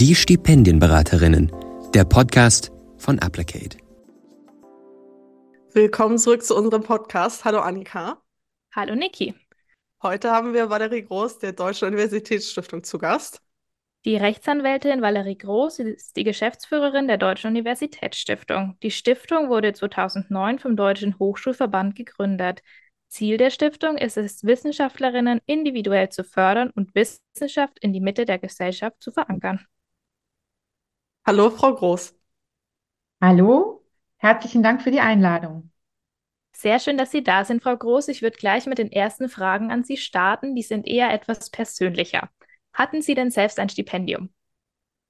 Die 0.00 0.14
Stipendienberaterinnen, 0.14 1.50
der 1.92 2.04
Podcast 2.04 2.70
von 2.98 3.18
Applicate. 3.18 3.78
Willkommen 5.72 6.18
zurück 6.18 6.44
zu 6.44 6.54
unserem 6.54 6.84
Podcast. 6.84 7.44
Hallo 7.44 7.58
Annika. 7.58 8.22
Hallo 8.72 8.94
Niki. 8.94 9.34
Heute 10.00 10.30
haben 10.30 10.54
wir 10.54 10.70
Valerie 10.70 11.02
Groß 11.02 11.40
der 11.40 11.50
Deutschen 11.50 11.88
Universitätsstiftung 11.88 12.84
zu 12.84 12.98
Gast. 12.98 13.42
Die 14.04 14.14
Rechtsanwältin 14.14 15.02
Valerie 15.02 15.36
Groß 15.36 15.80
ist 15.80 16.16
die 16.16 16.22
Geschäftsführerin 16.22 17.08
der 17.08 17.18
Deutschen 17.18 17.48
Universitätsstiftung. 17.48 18.76
Die 18.84 18.92
Stiftung 18.92 19.48
wurde 19.48 19.72
2009 19.72 20.60
vom 20.60 20.76
Deutschen 20.76 21.18
Hochschulverband 21.18 21.96
gegründet. 21.96 22.62
Ziel 23.08 23.36
der 23.36 23.50
Stiftung 23.50 23.98
ist 23.98 24.16
es, 24.16 24.44
Wissenschaftlerinnen 24.44 25.40
individuell 25.46 26.08
zu 26.10 26.22
fördern 26.22 26.70
und 26.70 26.94
Wissenschaft 26.94 27.80
in 27.80 27.92
die 27.92 28.00
Mitte 28.00 28.26
der 28.26 28.38
Gesellschaft 28.38 29.02
zu 29.02 29.10
verankern. 29.10 29.66
Hallo, 31.28 31.50
Frau 31.50 31.74
Groß. 31.74 32.18
Hallo, 33.20 33.84
herzlichen 34.16 34.62
Dank 34.62 34.80
für 34.80 34.90
die 34.90 35.00
Einladung. 35.00 35.70
Sehr 36.52 36.78
schön, 36.78 36.96
dass 36.96 37.10
Sie 37.10 37.22
da 37.22 37.44
sind, 37.44 37.62
Frau 37.62 37.76
Groß. 37.76 38.08
Ich 38.08 38.22
würde 38.22 38.38
gleich 38.38 38.64
mit 38.64 38.78
den 38.78 38.90
ersten 38.90 39.28
Fragen 39.28 39.70
an 39.70 39.84
Sie 39.84 39.98
starten. 39.98 40.54
Die 40.54 40.62
sind 40.62 40.86
eher 40.86 41.12
etwas 41.12 41.50
persönlicher. 41.50 42.30
Hatten 42.72 43.02
Sie 43.02 43.14
denn 43.14 43.30
selbst 43.30 43.58
ein 43.58 43.68
Stipendium? 43.68 44.30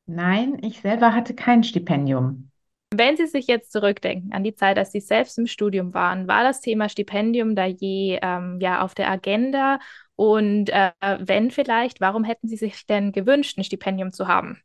Nein, 0.06 0.58
ich 0.60 0.80
selber 0.80 1.14
hatte 1.14 1.36
kein 1.36 1.62
Stipendium. 1.62 2.50
Wenn 2.92 3.16
Sie 3.16 3.28
sich 3.28 3.46
jetzt 3.46 3.70
zurückdenken 3.70 4.32
an 4.32 4.42
die 4.42 4.56
Zeit, 4.56 4.76
als 4.76 4.90
Sie 4.90 4.98
selbst 4.98 5.38
im 5.38 5.46
Studium 5.46 5.94
waren, 5.94 6.26
war 6.26 6.42
das 6.42 6.60
Thema 6.60 6.88
Stipendium 6.88 7.54
da 7.54 7.66
je 7.66 8.18
ähm, 8.20 8.58
ja, 8.60 8.80
auf 8.80 8.96
der 8.96 9.08
Agenda? 9.08 9.78
Und 10.16 10.70
äh, 10.70 10.90
wenn 11.20 11.52
vielleicht, 11.52 12.00
warum 12.00 12.24
hätten 12.24 12.48
Sie 12.48 12.56
sich 12.56 12.86
denn 12.86 13.12
gewünscht, 13.12 13.56
ein 13.56 13.62
Stipendium 13.62 14.10
zu 14.10 14.26
haben? 14.26 14.60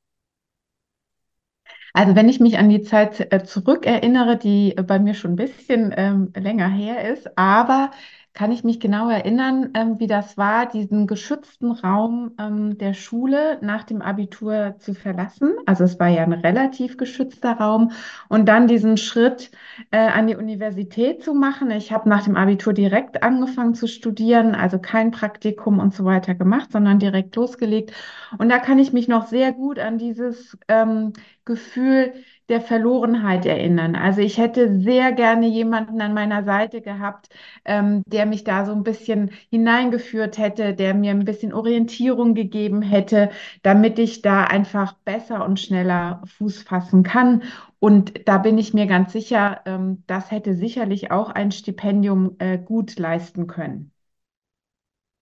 Also 1.93 2.15
wenn 2.15 2.27
ich 2.29 2.39
mich 2.39 2.57
an 2.57 2.69
die 2.69 2.81
Zeit 2.81 3.31
äh, 3.31 3.43
zurückerinnere, 3.43 4.37
die 4.37 4.73
bei 4.87 4.97
mir 4.99 5.13
schon 5.13 5.33
ein 5.33 5.35
bisschen 5.35 5.93
ähm, 5.95 6.31
länger 6.35 6.67
her 6.69 7.11
ist, 7.13 7.37
aber 7.37 7.91
kann 8.33 8.51
ich 8.51 8.63
mich 8.63 8.79
genau 8.79 9.09
erinnern, 9.09 9.69
ähm, 9.75 9.99
wie 9.99 10.07
das 10.07 10.37
war, 10.37 10.65
diesen 10.65 11.05
geschützten 11.05 11.71
Raum 11.71 12.31
ähm, 12.39 12.77
der 12.79 12.95
Schule 12.95 13.59
nach 13.61 13.83
dem 13.83 14.01
Abitur 14.01 14.75
zu 14.79 14.95
verlassen. 14.95 15.53
Also 15.67 15.83
es 15.83 15.99
war 15.99 16.07
ja 16.07 16.23
ein 16.23 16.33
relativ 16.33 16.97
geschützter 16.97 17.53
Raum 17.53 17.91
und 18.29 18.47
dann 18.47 18.67
diesen 18.67 18.97
Schritt 18.97 19.51
äh, 19.91 19.97
an 19.97 20.25
die 20.25 20.35
Universität 20.35 21.23
zu 21.23 21.35
machen. 21.35 21.69
Ich 21.69 21.91
habe 21.91 22.09
nach 22.09 22.23
dem 22.23 22.35
Abitur 22.35 22.73
direkt 22.73 23.21
angefangen 23.21 23.75
zu 23.75 23.87
studieren, 23.87 24.55
also 24.55 24.79
kein 24.79 25.11
Praktikum 25.11 25.77
und 25.79 25.93
so 25.93 26.03
weiter 26.03 26.33
gemacht, 26.33 26.71
sondern 26.71 26.97
direkt 26.97 27.35
losgelegt. 27.35 27.93
Und 28.39 28.49
da 28.49 28.57
kann 28.57 28.79
ich 28.79 28.93
mich 28.93 29.07
noch 29.07 29.27
sehr 29.27 29.53
gut 29.53 29.77
an 29.77 29.99
dieses 29.99 30.57
ähm, 30.67 31.13
Gefühl 31.45 32.13
der 32.53 32.61
Verlorenheit 32.61 33.45
erinnern. 33.45 33.95
Also 33.95 34.21
ich 34.21 34.37
hätte 34.37 34.79
sehr 34.79 35.11
gerne 35.11 35.47
jemanden 35.47 36.01
an 36.01 36.13
meiner 36.13 36.43
Seite 36.45 36.81
gehabt, 36.81 37.29
ähm, 37.65 38.03
der 38.07 38.25
mich 38.25 38.43
da 38.45 38.65
so 38.65 38.71
ein 38.73 38.83
bisschen 38.83 39.31
hineingeführt 39.49 40.37
hätte, 40.37 40.73
der 40.75 40.93
mir 40.93 41.11
ein 41.11 41.25
bisschen 41.25 41.53
Orientierung 41.53 42.35
gegeben 42.35 42.81
hätte, 42.81 43.31
damit 43.63 43.99
ich 43.99 44.21
da 44.21 44.43
einfach 44.45 44.93
besser 45.05 45.45
und 45.45 45.59
schneller 45.59 46.21
Fuß 46.37 46.63
fassen 46.63 47.03
kann. 47.03 47.43
Und 47.79 48.27
da 48.27 48.37
bin 48.37 48.57
ich 48.57 48.73
mir 48.73 48.87
ganz 48.87 49.11
sicher, 49.13 49.61
ähm, 49.65 50.03
das 50.07 50.31
hätte 50.31 50.53
sicherlich 50.55 51.11
auch 51.11 51.29
ein 51.29 51.51
Stipendium 51.51 52.35
äh, 52.39 52.57
gut 52.57 52.97
leisten 52.99 53.47
können. 53.47 53.91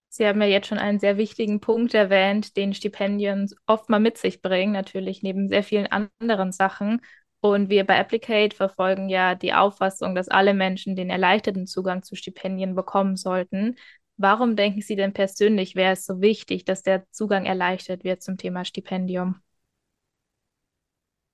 Sie 0.09 0.27
haben 0.27 0.41
ja 0.41 0.47
jetzt 0.47 0.67
schon 0.67 0.77
einen 0.77 0.99
sehr 0.99 1.15
wichtigen 1.17 1.61
Punkt 1.61 1.93
erwähnt, 1.93 2.57
den 2.57 2.73
Stipendien 2.73 3.49
oft 3.65 3.89
mal 3.89 3.99
mit 3.99 4.17
sich 4.17 4.41
bringen, 4.41 4.73
natürlich 4.73 5.23
neben 5.23 5.47
sehr 5.47 5.63
vielen 5.63 5.87
anderen 5.87 6.51
Sachen. 6.51 7.01
Und 7.41 7.69
wir 7.69 7.85
bei 7.85 7.97
Applicate 7.99 8.55
verfolgen 8.55 9.09
ja 9.09 9.35
die 9.35 9.53
Auffassung, 9.53 10.13
dass 10.15 10.29
alle 10.29 10.53
Menschen 10.53 10.95
den 10.95 11.09
erleichterten 11.09 11.65
Zugang 11.67 12.03
zu 12.03 12.15
Stipendien 12.15 12.75
bekommen 12.75 13.17
sollten. 13.17 13.75
Warum 14.17 14.55
denken 14.55 14.81
Sie 14.81 14.95
denn 14.95 15.13
persönlich, 15.13 15.75
wäre 15.75 15.93
es 15.93 16.05
so 16.05 16.21
wichtig, 16.21 16.65
dass 16.65 16.83
der 16.83 17.09
Zugang 17.11 17.45
erleichtert 17.45 18.03
wird 18.03 18.21
zum 18.21 18.37
Thema 18.37 18.63
Stipendium? 18.63 19.41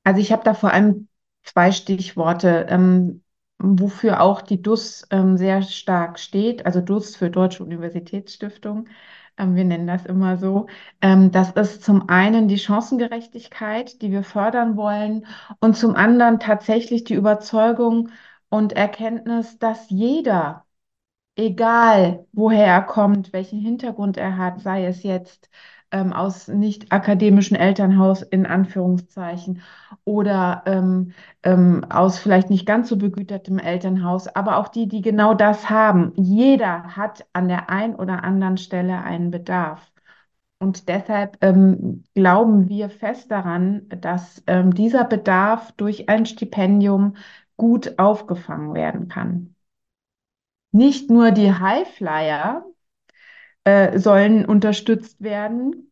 Also 0.05 0.21
ich 0.21 0.31
habe 0.31 0.43
da 0.43 0.53
vor 0.53 0.71
allem 0.71 1.09
zwei 1.43 1.71
Stichworte. 1.71 2.65
Ähm, 2.69 3.23
wofür 3.59 4.21
auch 4.21 4.41
die 4.41 4.61
DUS 4.61 5.07
ähm, 5.09 5.37
sehr 5.37 5.61
stark 5.63 6.19
steht, 6.19 6.65
also 6.65 6.81
DUS 6.81 7.15
für 7.15 7.29
Deutsche 7.29 7.63
Universitätsstiftung. 7.63 8.87
Ähm, 9.37 9.55
wir 9.55 9.65
nennen 9.65 9.87
das 9.87 10.05
immer 10.05 10.37
so. 10.37 10.67
Ähm, 11.01 11.31
das 11.31 11.51
ist 11.51 11.83
zum 11.83 12.09
einen 12.09 12.47
die 12.47 12.57
Chancengerechtigkeit, 12.57 14.01
die 14.01 14.11
wir 14.11 14.23
fördern 14.23 14.75
wollen, 14.77 15.25
und 15.59 15.75
zum 15.77 15.95
anderen 15.95 16.39
tatsächlich 16.39 17.03
die 17.03 17.13
Überzeugung 17.15 18.09
und 18.49 18.73
Erkenntnis, 18.73 19.59
dass 19.59 19.89
jeder, 19.89 20.65
egal 21.35 22.27
woher 22.33 22.65
er 22.67 22.81
kommt, 22.83 23.33
welchen 23.33 23.59
Hintergrund 23.59 24.17
er 24.17 24.37
hat, 24.37 24.61
sei 24.61 24.85
es 24.85 25.03
jetzt 25.03 25.49
ähm, 25.91 26.13
aus 26.13 26.47
nicht 26.47 26.91
akademischen 26.91 27.55
Elternhaus 27.55 28.21
in 28.21 28.45
Anführungszeichen 28.45 29.61
oder 30.05 30.63
ähm, 30.65 31.13
ähm, 31.43 31.85
aus 31.89 32.19
vielleicht 32.19 32.49
nicht 32.49 32.65
ganz 32.65 32.89
so 32.89 32.97
begütertem 32.97 33.59
Elternhaus, 33.59 34.27
aber 34.27 34.57
auch 34.57 34.67
die, 34.67 34.87
die 34.87 35.01
genau 35.01 35.33
das 35.33 35.69
haben. 35.69 36.13
Jeder 36.15 36.95
hat 36.95 37.25
an 37.33 37.47
der 37.47 37.69
einen 37.69 37.95
oder 37.95 38.23
anderen 38.23 38.57
Stelle 38.57 39.01
einen 39.03 39.31
Bedarf. 39.31 39.91
Und 40.59 40.87
deshalb 40.89 41.37
ähm, 41.41 42.03
glauben 42.15 42.67
wir 42.67 42.89
fest 42.89 43.31
daran, 43.31 43.87
dass 43.89 44.43
ähm, 44.47 44.73
dieser 44.73 45.03
Bedarf 45.03 45.71
durch 45.73 46.09
ein 46.09 46.25
Stipendium 46.25 47.15
gut 47.57 47.99
aufgefangen 47.99 48.73
werden 48.73 49.07
kann. 49.07 49.55
Nicht 50.71 51.09
nur 51.09 51.31
die 51.31 51.51
Highflyer, 51.53 52.65
äh, 53.67 53.99
sollen 53.99 54.45
unterstützt 54.45 55.21
werden 55.21 55.91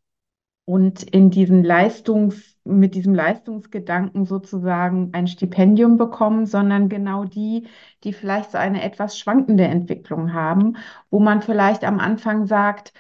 und 0.66 1.04
in 1.04 1.30
diesen 1.30 1.62
Leistungs, 1.64 2.58
mit 2.64 2.96
diesem 2.96 3.14
Leistungsgedanken 3.14 4.26
sozusagen 4.26 5.10
ein 5.14 5.28
Stipendium 5.28 5.98
bekommen, 5.98 6.46
sondern 6.46 6.88
genau 6.88 7.26
die, 7.26 7.68
die 8.06 8.14
vielleicht 8.14 8.52
so 8.52 8.58
eine 8.58 8.82
etwas 8.82 9.20
schwankende 9.20 9.66
Entwicklung 9.66 10.34
haben, 10.34 10.78
wo 11.10 11.20
man 11.20 11.42
vielleicht 11.42 11.84
am 11.84 12.00
Anfang 12.00 12.48
sagt, 12.48 12.94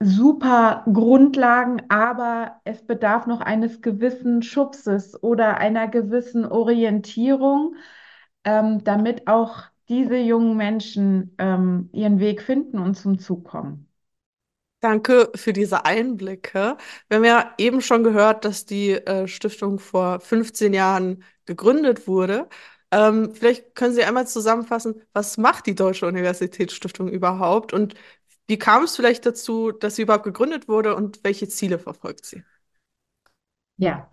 super 0.00 0.84
Grundlagen, 0.92 1.82
aber 1.88 2.60
es 2.64 2.86
bedarf 2.86 3.26
noch 3.26 3.40
eines 3.40 3.82
gewissen 3.82 4.42
Schubses 4.42 5.20
oder 5.22 5.58
einer 5.58 5.88
gewissen 5.88 6.44
Orientierung, 6.46 7.76
ähm, 8.44 8.82
damit 8.84 9.26
auch 9.28 9.64
diese 9.88 10.16
jungen 10.18 10.56
Menschen 10.56 11.34
ähm, 11.38 11.88
ihren 11.92 12.20
Weg 12.20 12.42
finden 12.42 12.78
und 12.78 12.94
zum 12.96 13.18
Zug 13.18 13.44
kommen. 13.44 13.88
Danke 14.80 15.30
für 15.34 15.52
diese 15.52 15.84
Einblicke. 15.84 16.76
Wir 17.08 17.16
haben 17.16 17.24
ja 17.24 17.52
eben 17.58 17.80
schon 17.80 18.04
gehört, 18.04 18.44
dass 18.44 18.64
die 18.64 18.92
äh, 18.92 19.26
Stiftung 19.26 19.80
vor 19.80 20.20
15 20.20 20.72
Jahren 20.72 21.24
gegründet 21.46 22.06
wurde. 22.06 22.48
Ähm, 22.92 23.34
vielleicht 23.34 23.74
können 23.74 23.92
Sie 23.94 24.04
einmal 24.04 24.28
zusammenfassen, 24.28 25.02
was 25.12 25.36
macht 25.36 25.66
die 25.66 25.74
Deutsche 25.74 26.06
Universitätsstiftung 26.06 27.08
überhaupt 27.08 27.72
und 27.72 27.94
wie 28.46 28.58
kam 28.58 28.84
es 28.84 28.96
vielleicht 28.96 29.26
dazu, 29.26 29.72
dass 29.72 29.96
sie 29.96 30.02
überhaupt 30.02 30.24
gegründet 30.24 30.68
wurde 30.68 30.94
und 30.96 31.22
welche 31.22 31.48
Ziele 31.48 31.78
verfolgt 31.78 32.24
sie? 32.24 32.44
Ja, 33.76 34.10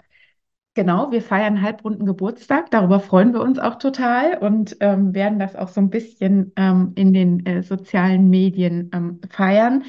Genau, 0.76 1.10
wir 1.12 1.22
feiern 1.22 1.62
halbrunden 1.62 2.06
Geburtstag. 2.06 2.70
Darüber 2.70 3.00
freuen 3.00 3.32
wir 3.34 3.42
uns 3.42 3.60
auch 3.60 3.76
total 3.76 4.38
und 4.38 4.76
ähm, 4.82 5.14
werden 5.16 5.40
das 5.40 5.56
auch 5.56 5.70
so 5.70 5.80
ein 5.80 5.90
bisschen 5.90 6.52
ähm, 6.58 6.92
in 6.96 7.14
den 7.14 7.46
äh, 7.46 7.64
sozialen 7.64 8.30
Medien 8.30 8.90
ähm, 8.94 9.22
feiern. 9.30 9.84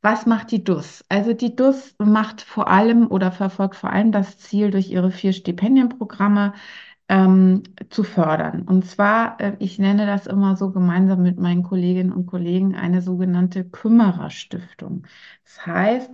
Was 0.00 0.24
macht 0.24 0.50
die 0.50 0.64
DUS? 0.64 1.04
Also 1.10 1.34
die 1.34 1.54
DUS 1.56 1.94
macht 1.98 2.40
vor 2.40 2.68
allem 2.68 3.08
oder 3.08 3.32
verfolgt 3.32 3.76
vor 3.76 3.92
allem 3.92 4.12
das 4.12 4.38
Ziel, 4.38 4.70
durch 4.70 4.90
ihre 4.90 5.10
vier 5.10 5.34
Stipendienprogramme 5.34 6.54
ähm, 7.08 7.62
zu 7.90 8.04
fördern. 8.04 8.62
Und 8.62 8.86
zwar, 8.86 9.38
äh, 9.40 9.56
ich 9.58 9.78
nenne 9.78 10.06
das 10.06 10.26
immer 10.26 10.56
so 10.56 10.70
gemeinsam 10.70 11.22
mit 11.22 11.38
meinen 11.38 11.64
Kolleginnen 11.64 12.12
und 12.12 12.26
Kollegen 12.26 12.76
eine 12.76 13.02
sogenannte 13.02 13.64
Kümmererstiftung. 13.68 15.06
Das 15.44 15.66
heißt, 15.66 16.10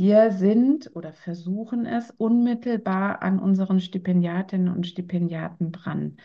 wir 0.00 0.32
sind 0.32 0.90
oder 0.96 1.12
versuchen 1.12 1.84
es 1.84 2.10
unmittelbar 2.10 3.20
an 3.20 3.38
unseren 3.38 3.80
Stipendiatinnen 3.80 4.74
und 4.74 4.86
Stipendiaten 4.86 5.72
dran. 5.72 6.16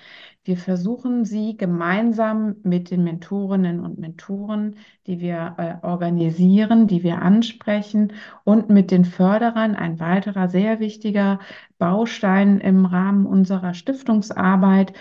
Wir 0.45 0.56
versuchen 0.56 1.25
sie 1.25 1.57
gemeinsam 1.57 2.56
mit 2.63 2.89
den 2.89 3.04
Mentorinnen 3.04 3.81
und 3.81 4.00
Mentoren, 4.00 4.77
die 5.07 5.19
wir 5.19 5.56
äh, 5.57 5.86
organisieren, 5.86 6.88
die 6.88 7.04
wir 7.04 7.22
ansprechen 7.22 8.13
und 8.45 8.69
mit 8.69 8.92
den 8.92 9.04
Förderern, 9.04 9.75
ein 9.75 10.00
weiterer 10.00 10.48
sehr 10.48 10.80
wichtiger 10.80 11.39
Baustein 11.78 12.62
im 12.62 12.86
Rahmen 12.86 13.25
unserer 13.25 13.74
Stiftungsarbeit, 13.74 14.94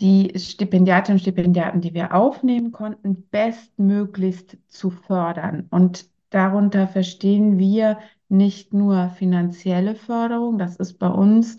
die 0.00 0.32
Stipendiatinnen 0.38 1.16
und 1.16 1.20
Stipendiaten, 1.22 1.82
die 1.82 1.92
wir 1.92 2.14
aufnehmen 2.14 2.72
konnten, 2.72 3.28
bestmöglichst 3.30 4.56
zu 4.66 4.88
fördern. 4.88 5.66
Und 5.68 6.08
darunter 6.30 6.88
verstehen 6.88 7.58
wir 7.58 7.98
nicht 8.28 8.72
nur 8.72 9.10
finanzielle 9.10 9.94
Förderung, 9.94 10.58
das 10.58 10.76
ist 10.76 10.98
bei 10.98 11.08
uns 11.08 11.56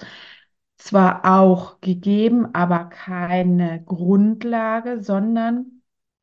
zwar 0.77 1.25
auch 1.25 1.81
gegeben, 1.81 2.53
aber 2.53 2.85
keine 2.85 3.83
Grundlage, 3.83 5.03
sondern 5.03 5.78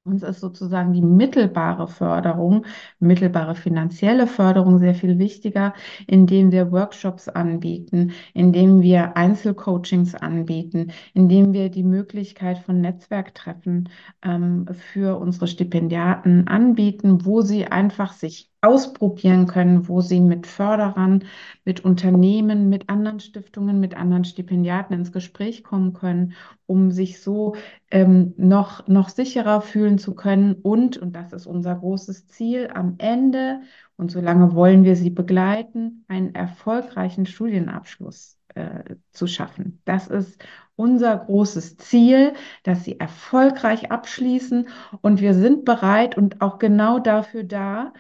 uns 0.07 0.23
ist 0.23 0.41
sozusagen 0.41 0.93
die 0.93 1.03
mittelbare 1.03 1.89
Förderung, 1.89 2.65
mittelbare 3.01 3.55
finanzielle 3.55 4.27
Förderung 4.27 4.79
sehr 4.79 4.95
viel 4.95 5.19
wichtiger, 5.19 5.75
indem 6.07 6.53
wir 6.53 6.71
Workshops 6.73 7.29
anbieten, 7.29 8.13
indem 8.33 8.83
wir 8.83 9.17
Einzelcoachings 9.17 10.15
anbieten, 10.15 10.93
indem 11.15 11.53
wir 11.53 11.71
die 11.71 11.85
Möglichkeit 11.85 12.59
von 12.59 12.81
Netzwerktreffen 12.81 13.89
ähm, 14.23 14.67
für 14.93 15.19
unsere 15.19 15.49
Stipendiaten 15.49 16.47
anbieten, 16.49 17.25
wo 17.25 17.41
sie 17.41 17.67
einfach 17.67 18.13
sich 18.13 18.51
ausprobieren 18.67 19.47
können, 19.47 19.89
wo 19.89 20.01
sie 20.01 20.21
mit 20.21 20.47
Förderern, 20.47 21.25
mit 21.65 21.85
Unternehmen, 21.85 22.69
mit 22.69 22.89
anderen 22.89 23.21
Stiftungen, 23.21 23.81
mit 23.81 23.97
anderen 23.97 24.25
Stipendiaten 24.25 24.95
ins 24.95 25.13
Gespräch 25.13 25.63
kommen 25.63 25.93
können, 25.93 26.35
um 26.67 26.91
sich 26.91 27.21
so 27.21 27.55
ähm, 27.91 28.35
noch, 28.37 28.87
noch 28.89 29.09
sicherer 29.09 29.61
fühlen 29.61 29.99
zu 29.99 30.15
können 30.15 30.55
und, 30.55 30.99
und 30.99 31.15
das 31.15 31.33
ist 31.33 31.47
unser 31.47 31.77
großes 31.77 32.27
Ziel, 32.27 32.71
am 32.75 32.97
Ende, 32.99 33.61
und 33.97 34.11
solange 34.11 34.55
wollen 34.55 34.85
wir 34.85 34.97
sie 34.97 35.11
begleiten, 35.11 36.05
einen 36.09 36.35
erfolgreichen 36.35 37.25
Studienabschluss 37.25 38.37
äh, 38.55 38.97
zu 39.11 39.27
schaffen. 39.27 39.81
Das 39.85 40.09
ist 40.09 40.43
unser 40.77 41.17
großes 41.17 41.79
Ziel, 41.79 42.35
dass 42.63 42.85
sie 42.85 43.01
erfolgreich 43.01 43.91
abschließen 43.91 44.69
und 45.01 45.21
wir 45.21 45.35
sind 45.35 45.65
bereit 45.65 46.17
und 46.17 46.43
auch 46.43 46.59
genau 46.59 46.99
dafür 46.99 47.45
da, 47.45 47.93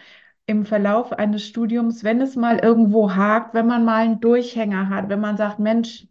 im 0.46 0.64
Verlauf 0.64 1.12
eines 1.12 1.44
Studiums, 1.46 2.04
wenn 2.04 2.20
es 2.20 2.36
mal 2.36 2.58
irgendwo 2.58 3.14
hakt, 3.14 3.54
wenn 3.54 3.66
man 3.66 3.84
mal 3.84 4.04
einen 4.04 4.20
Durchhänger 4.20 4.88
hat, 4.88 5.08
wenn 5.08 5.20
man 5.20 5.36
sagt, 5.36 5.58
Mensch, 5.58 6.06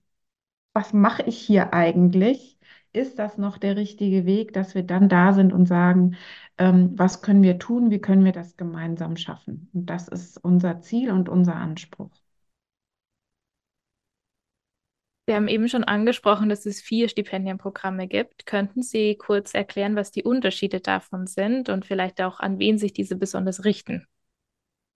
was 0.74 0.94
mache 0.94 1.24
ich 1.24 1.38
hier 1.40 1.74
eigentlich? 1.74 2.60
Ist 2.94 3.20
das 3.20 3.38
noch 3.38 3.58
der 3.58 3.76
richtige 3.78 4.26
Weg, 4.26 4.54
dass 4.54 4.76
wir 4.76 4.84
dann 4.84 5.10
da 5.10 5.34
sind 5.34 5.54
und 5.54 5.68
sagen, 5.68 6.16
ähm, 6.58 6.92
was 6.98 7.22
können 7.22 7.44
wir 7.44 7.60
tun, 7.60 7.92
wie 7.92 8.00
können 8.02 8.26
wir 8.26 8.32
das 8.34 8.58
gemeinsam 8.58 9.18
schaffen? 9.18 9.70
Und 9.74 9.88
das 9.90 10.08
ist 10.10 10.38
unser 10.44 10.82
Ziel 10.82 11.12
und 11.12 11.30
unser 11.30 11.56
Anspruch. 11.56 12.12
Sie 15.28 15.36
haben 15.36 15.48
eben 15.48 15.68
schon 15.70 15.84
angesprochen, 15.84 16.50
dass 16.50 16.66
es 16.66 16.82
vier 16.82 17.10
Stipendienprogramme 17.10 18.08
gibt. 18.08 18.46
Könnten 18.48 18.82
Sie 18.84 19.16
kurz 19.16 19.54
erklären, 19.54 19.96
was 19.96 20.12
die 20.12 20.24
Unterschiede 20.24 20.80
davon 20.82 21.28
sind 21.28 21.70
und 21.70 21.86
vielleicht 21.86 22.22
auch 22.22 22.40
an 22.40 22.58
wen 22.60 22.78
sich 22.80 22.94
diese 22.94 23.16
besonders 23.16 23.66
richten? 23.66 24.08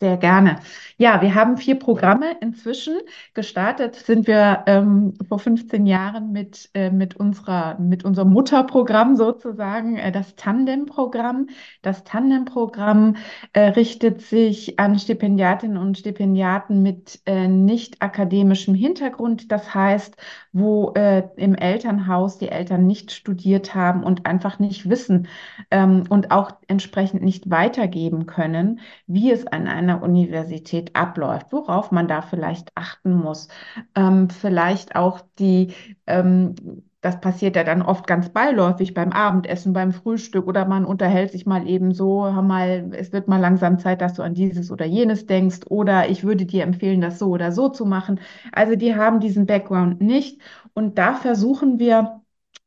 Sehr 0.01 0.15
gerne. 0.15 0.59
Ja, 0.97 1.21
wir 1.21 1.35
haben 1.35 1.57
vier 1.57 1.77
Programme 1.77 2.37
inzwischen. 2.39 2.99
Gestartet 3.33 3.95
sind 3.95 4.27
wir 4.27 4.63
ähm, 4.65 5.13
vor 5.27 5.39
15 5.39 5.85
Jahren 5.85 6.31
mit, 6.31 6.69
äh, 6.73 6.89
mit, 6.89 7.17
unserer, 7.17 7.77
mit 7.79 8.05
unserem 8.05 8.29
Mutterprogramm 8.29 9.17
sozusagen, 9.17 9.97
äh, 9.97 10.13
das 10.13 10.37
Tandem-Programm. 10.37 11.47
Das 11.81 12.05
Tandem-Programm 12.05 13.17
äh, 13.51 13.61
richtet 13.71 14.21
sich 14.21 14.79
an 14.79 14.97
Stipendiatinnen 14.97 15.75
und 15.75 15.97
Stipendiaten 15.97 16.81
mit 16.81 17.19
äh, 17.25 17.49
nicht 17.49 18.01
akademischem 18.01 18.75
Hintergrund. 18.75 19.51
Das 19.51 19.75
heißt, 19.75 20.15
wo 20.53 20.93
äh, 20.95 21.23
im 21.35 21.55
Elternhaus 21.55 22.37
die 22.37 22.49
Eltern 22.49 22.87
nicht 22.87 23.11
studiert 23.11 23.75
haben 23.75 24.03
und 24.03 24.25
einfach 24.25 24.59
nicht 24.59 24.89
wissen 24.89 25.27
ähm, 25.71 26.05
und 26.09 26.31
auch 26.31 26.51
entsprechend 26.67 27.21
nicht 27.21 27.49
weitergeben 27.49 28.25
können, 28.25 28.79
wie 29.05 29.31
es 29.31 29.45
an 29.45 29.67
einer 29.67 29.88
einer 29.89 30.03
Universität 30.03 30.95
abläuft, 30.95 31.51
worauf 31.51 31.91
man 31.91 32.07
da 32.07 32.21
vielleicht 32.21 32.71
achten 32.75 33.13
muss. 33.13 33.47
Ähm, 33.95 34.29
vielleicht 34.29 34.95
auch 34.95 35.21
die, 35.39 35.73
ähm, 36.07 36.55
das 37.01 37.21
passiert 37.21 37.55
ja 37.55 37.63
dann 37.63 37.81
oft 37.81 38.07
ganz 38.07 38.29
beiläufig 38.29 38.93
beim 38.93 39.11
Abendessen, 39.13 39.71
beim 39.73 39.93
Frühstück 39.93 40.47
oder 40.47 40.65
man 40.65 40.85
unterhält 40.85 41.31
sich 41.31 41.45
mal 41.45 41.67
eben 41.67 41.93
so, 41.93 42.29
mal, 42.31 42.91
es 42.93 43.13
wird 43.13 43.27
mal 43.29 43.39
langsam 43.39 43.79
Zeit, 43.79 44.01
dass 44.01 44.15
du 44.15 44.21
an 44.23 44.33
dieses 44.33 44.69
oder 44.71 44.85
jenes 44.85 45.25
denkst 45.25 45.59
oder 45.69 46.09
ich 46.09 46.23
würde 46.23 46.45
dir 46.45 46.63
empfehlen, 46.63 46.99
das 47.01 47.17
so 47.19 47.27
oder 47.29 47.51
so 47.53 47.69
zu 47.69 47.85
machen. 47.85 48.19
Also 48.51 48.75
die 48.75 48.95
haben 48.95 49.19
diesen 49.21 49.45
Background 49.45 50.01
nicht 50.01 50.41
und 50.73 50.97
da 50.97 51.13
versuchen 51.15 51.79
wir, 51.79 52.21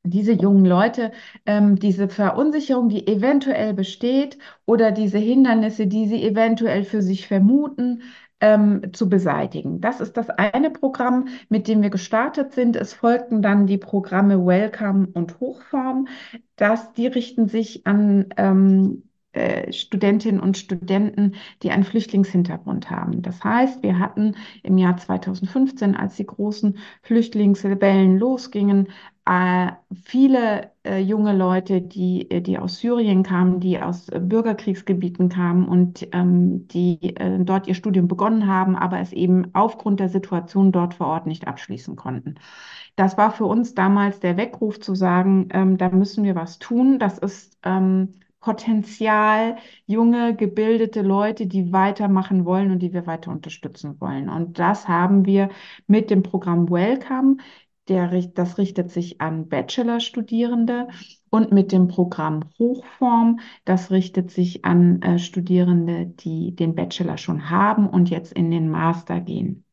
diese 0.05 0.33
jungen 0.33 0.65
Leute 0.65 1.13
ähm, 1.47 1.77
diese 1.77 2.09
Verunsicherung, 2.09 2.89
die 2.89 3.07
eventuell 3.07 3.75
besteht 3.75 4.39
oder 4.67 4.91
diese 4.91 5.19
Hindernisse, 5.19 5.87
die 5.87 6.07
sie 6.07 6.23
eventuell 6.25 6.85
für 6.85 7.03
sich 7.03 7.29
vermuten, 7.29 8.03
ähm, 8.41 8.93
zu 8.93 9.09
beseitigen. 9.09 9.81
Das 9.81 10.01
ist 10.01 10.17
das 10.17 10.29
eine 10.29 10.71
Programm, 10.71 11.29
mit 11.49 11.69
dem 11.69 11.81
wir 11.81 11.91
gestartet 11.91 12.53
sind. 12.53 12.75
Es 12.77 12.93
folgten 12.93 13.41
dann 13.41 13.67
die 13.69 13.79
Programme 13.79 14.45
Welcome 14.45 15.09
und 15.15 15.39
Hochform. 15.39 16.09
Das, 16.57 16.93
die 16.93 17.07
richten 17.07 17.47
sich 17.47 17.87
an 17.87 18.27
ähm, 18.37 19.05
äh, 19.33 19.73
Studentinnen 19.73 20.41
und 20.41 20.59
Studenten, 20.59 21.35
die 21.63 21.71
einen 21.71 21.85
Flüchtlingshintergrund 21.85 22.91
haben. 22.91 23.23
Das 23.23 23.43
heißt, 23.43 23.83
wir 23.83 23.99
hatten 23.99 24.37
im 24.63 24.79
Jahr 24.79 24.97
2015, 24.97 25.97
als 25.97 26.17
die 26.17 26.27
großen 26.27 26.79
Flüchtlingsrebellen 27.03 28.19
losgingen, 28.19 28.89
äh, 29.25 29.71
viele 29.95 30.73
äh, 30.83 30.99
junge 30.99 31.37
Leute, 31.37 31.81
die, 31.81 32.29
äh, 32.31 32.41
die 32.41 32.59
aus 32.59 32.79
Syrien 32.79 33.23
kamen, 33.23 33.61
die 33.61 33.81
aus 33.81 34.07
Bürgerkriegsgebieten 34.07 35.29
kamen 35.29 35.69
und 35.69 36.09
ähm, 36.13 36.67
die 36.69 37.15
dort 37.39 37.69
ihr 37.69 37.75
Studium 37.75 38.09
begonnen 38.09 38.47
haben, 38.49 38.75
aber 38.75 38.99
es 38.99 39.13
eben 39.13 39.55
aufgrund 39.55 40.01
der 40.01 40.09
Situation 40.09 40.73
dort 40.73 40.95
vor 40.95 41.07
Ort 41.07 41.27
nicht 41.27 41.47
abschließen 41.47 41.95
konnten. 41.95 42.35
Das 42.97 43.17
war 43.17 43.31
für 43.31 43.47
uns 43.47 43.75
damals 43.75 44.21
der 44.21 44.37
Weckruf 44.37 44.81
zu 44.81 44.95
sagen, 44.95 45.49
ähm, 45.53 45.79
da 45.79 45.89
müssen 45.91 46.25
wir 46.25 46.35
was 46.35 46.59
tun. 46.59 46.99
Das 46.99 47.19
ist 47.19 47.59
ähm, 47.63 48.15
Potenzial, 48.43 49.57
junge, 49.87 50.35
gebildete 50.37 51.01
Leute, 51.03 51.47
die 51.47 51.73
weitermachen 51.73 52.45
wollen 52.45 52.73
und 52.73 52.81
die 52.81 52.93
wir 52.93 53.07
weiter 53.07 53.31
unterstützen 53.31 54.01
wollen. 54.01 54.29
Und 54.29 54.59
das 54.59 54.89
haben 54.89 55.25
wir 55.25 55.49
mit 55.87 56.11
dem 56.11 56.23
Programm 56.23 56.69
Welcome. 56.69 57.37
Der, 57.89 58.09
das 58.35 58.59
richtet 58.59 58.91
sich 58.91 59.21
an 59.21 59.49
Bachelorstudierende 59.49 60.89
und 61.31 61.53
mit 61.53 61.73
dem 61.73 61.89
Programm 61.89 62.45
Hochform, 62.59 63.41
das 63.65 63.91
richtet 63.91 64.31
sich 64.31 64.65
an 64.65 65.01
äh, 65.03 65.19
Studierende, 65.19 66.07
die 66.07 66.55
den 66.55 66.75
Bachelor 66.75 67.19
schon 67.19 67.49
haben 67.51 67.89
und 67.89 68.11
jetzt 68.11 68.33
in 68.33 68.51
den 68.51 68.69
Master 68.69 69.21
gehen. 69.21 69.65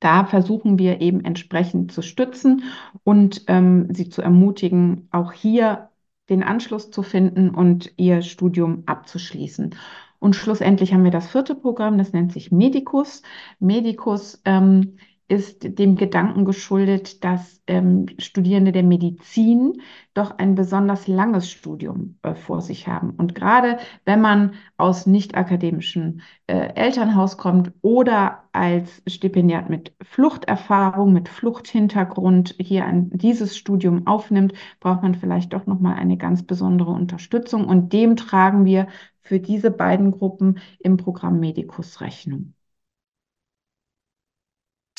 Da 0.00 0.24
versuchen 0.24 0.78
wir 0.78 1.00
eben 1.00 1.24
entsprechend 1.24 1.92
zu 1.92 2.02
stützen 2.02 2.62
und 3.04 3.44
ähm, 3.48 3.88
sie 3.92 4.08
zu 4.08 4.22
ermutigen, 4.22 5.08
auch 5.10 5.32
hier 5.32 5.90
den 6.28 6.42
Anschluss 6.42 6.90
zu 6.90 7.02
finden 7.02 7.50
und 7.50 7.92
ihr 7.96 8.22
Studium 8.22 8.82
abzuschließen. 8.86 9.74
Und 10.20 10.34
schlussendlich 10.34 10.92
haben 10.92 11.04
wir 11.04 11.12
das 11.12 11.28
vierte 11.28 11.54
Programm, 11.54 11.96
das 11.96 12.12
nennt 12.12 12.32
sich 12.32 12.50
Medicus. 12.50 13.22
Medicus 13.60 14.40
ähm, 14.44 14.98
ist 15.28 15.78
dem 15.78 15.96
Gedanken 15.96 16.46
geschuldet, 16.46 17.22
dass 17.22 17.62
ähm, 17.66 18.06
Studierende 18.18 18.72
der 18.72 18.82
Medizin 18.82 19.82
doch 20.14 20.38
ein 20.38 20.54
besonders 20.54 21.06
langes 21.06 21.50
Studium 21.50 22.18
äh, 22.22 22.34
vor 22.34 22.62
sich 22.62 22.88
haben. 22.88 23.10
Und 23.10 23.34
gerade 23.34 23.78
wenn 24.06 24.22
man 24.22 24.54
aus 24.78 25.06
nicht 25.06 25.36
akademischem 25.36 26.20
äh, 26.46 26.72
Elternhaus 26.74 27.36
kommt 27.36 27.72
oder 27.82 28.44
als 28.52 29.02
Stipendiat 29.06 29.68
mit 29.68 29.94
Fluchterfahrung, 30.02 31.12
mit 31.12 31.28
Fluchthintergrund 31.28 32.54
hier 32.58 32.86
ein, 32.86 33.10
dieses 33.10 33.56
Studium 33.56 34.06
aufnimmt, 34.06 34.54
braucht 34.80 35.02
man 35.02 35.14
vielleicht 35.14 35.52
doch 35.52 35.66
nochmal 35.66 35.96
eine 35.96 36.16
ganz 36.16 36.42
besondere 36.42 36.90
Unterstützung. 36.90 37.66
Und 37.66 37.92
dem 37.92 38.16
tragen 38.16 38.64
wir 38.64 38.88
für 39.20 39.40
diese 39.40 39.70
beiden 39.70 40.10
Gruppen 40.10 40.58
im 40.78 40.96
Programm 40.96 41.38
Medicus 41.38 42.00
Rechnung. 42.00 42.54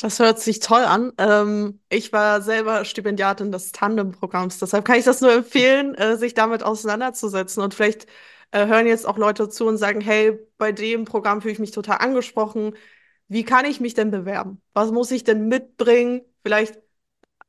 Das 0.02 0.20
hört 0.20 0.40
sich 0.40 0.60
toll 0.62 0.82
an. 0.84 1.12
Ähm, 1.18 1.82
ich 1.90 2.14
war 2.14 2.42
selber 2.42 2.86
Stipendiatin 2.86 3.52
des 3.52 3.74
Tandem-Programms, 3.74 4.58
deshalb 4.60 4.86
kann 4.86 4.98
ich 4.98 5.04
das 5.06 5.20
nur 5.20 5.34
empfehlen, 5.34 5.94
äh, 5.96 6.16
sich 6.16 6.34
damit 6.34 6.64
auseinanderzusetzen. 6.64 7.62
Und 7.62 7.74
vielleicht 7.74 8.08
äh, 8.52 8.66
hören 8.68 8.88
jetzt 8.88 9.06
auch 9.06 9.18
Leute 9.18 9.50
zu 9.50 9.66
und 9.68 9.78
sagen, 9.78 10.00
hey, 10.00 10.40
bei 10.58 10.72
dem 10.72 11.04
Programm 11.04 11.42
fühle 11.42 11.52
ich 11.54 11.60
mich 11.60 11.72
total 11.72 11.98
angesprochen. 11.98 12.76
Wie 13.28 13.44
kann 13.44 13.66
ich 13.66 13.82
mich 13.82 13.94
denn 13.94 14.10
bewerben? 14.12 14.62
Was 14.74 14.92
muss 14.92 15.12
ich 15.12 15.24
denn 15.26 15.48
mitbringen? 15.50 16.22
Vielleicht 16.44 16.80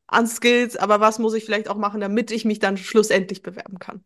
an 0.08 0.26
Skills, 0.26 0.76
aber 0.76 1.00
was 1.00 1.18
muss 1.20 1.34
ich 1.34 1.44
vielleicht 1.44 1.68
auch 1.68 1.76
machen, 1.76 2.00
damit 2.00 2.30
ich 2.32 2.44
mich 2.44 2.60
dann 2.60 2.76
schlussendlich 2.78 3.42
bewerben 3.42 3.78
kann? 3.78 4.04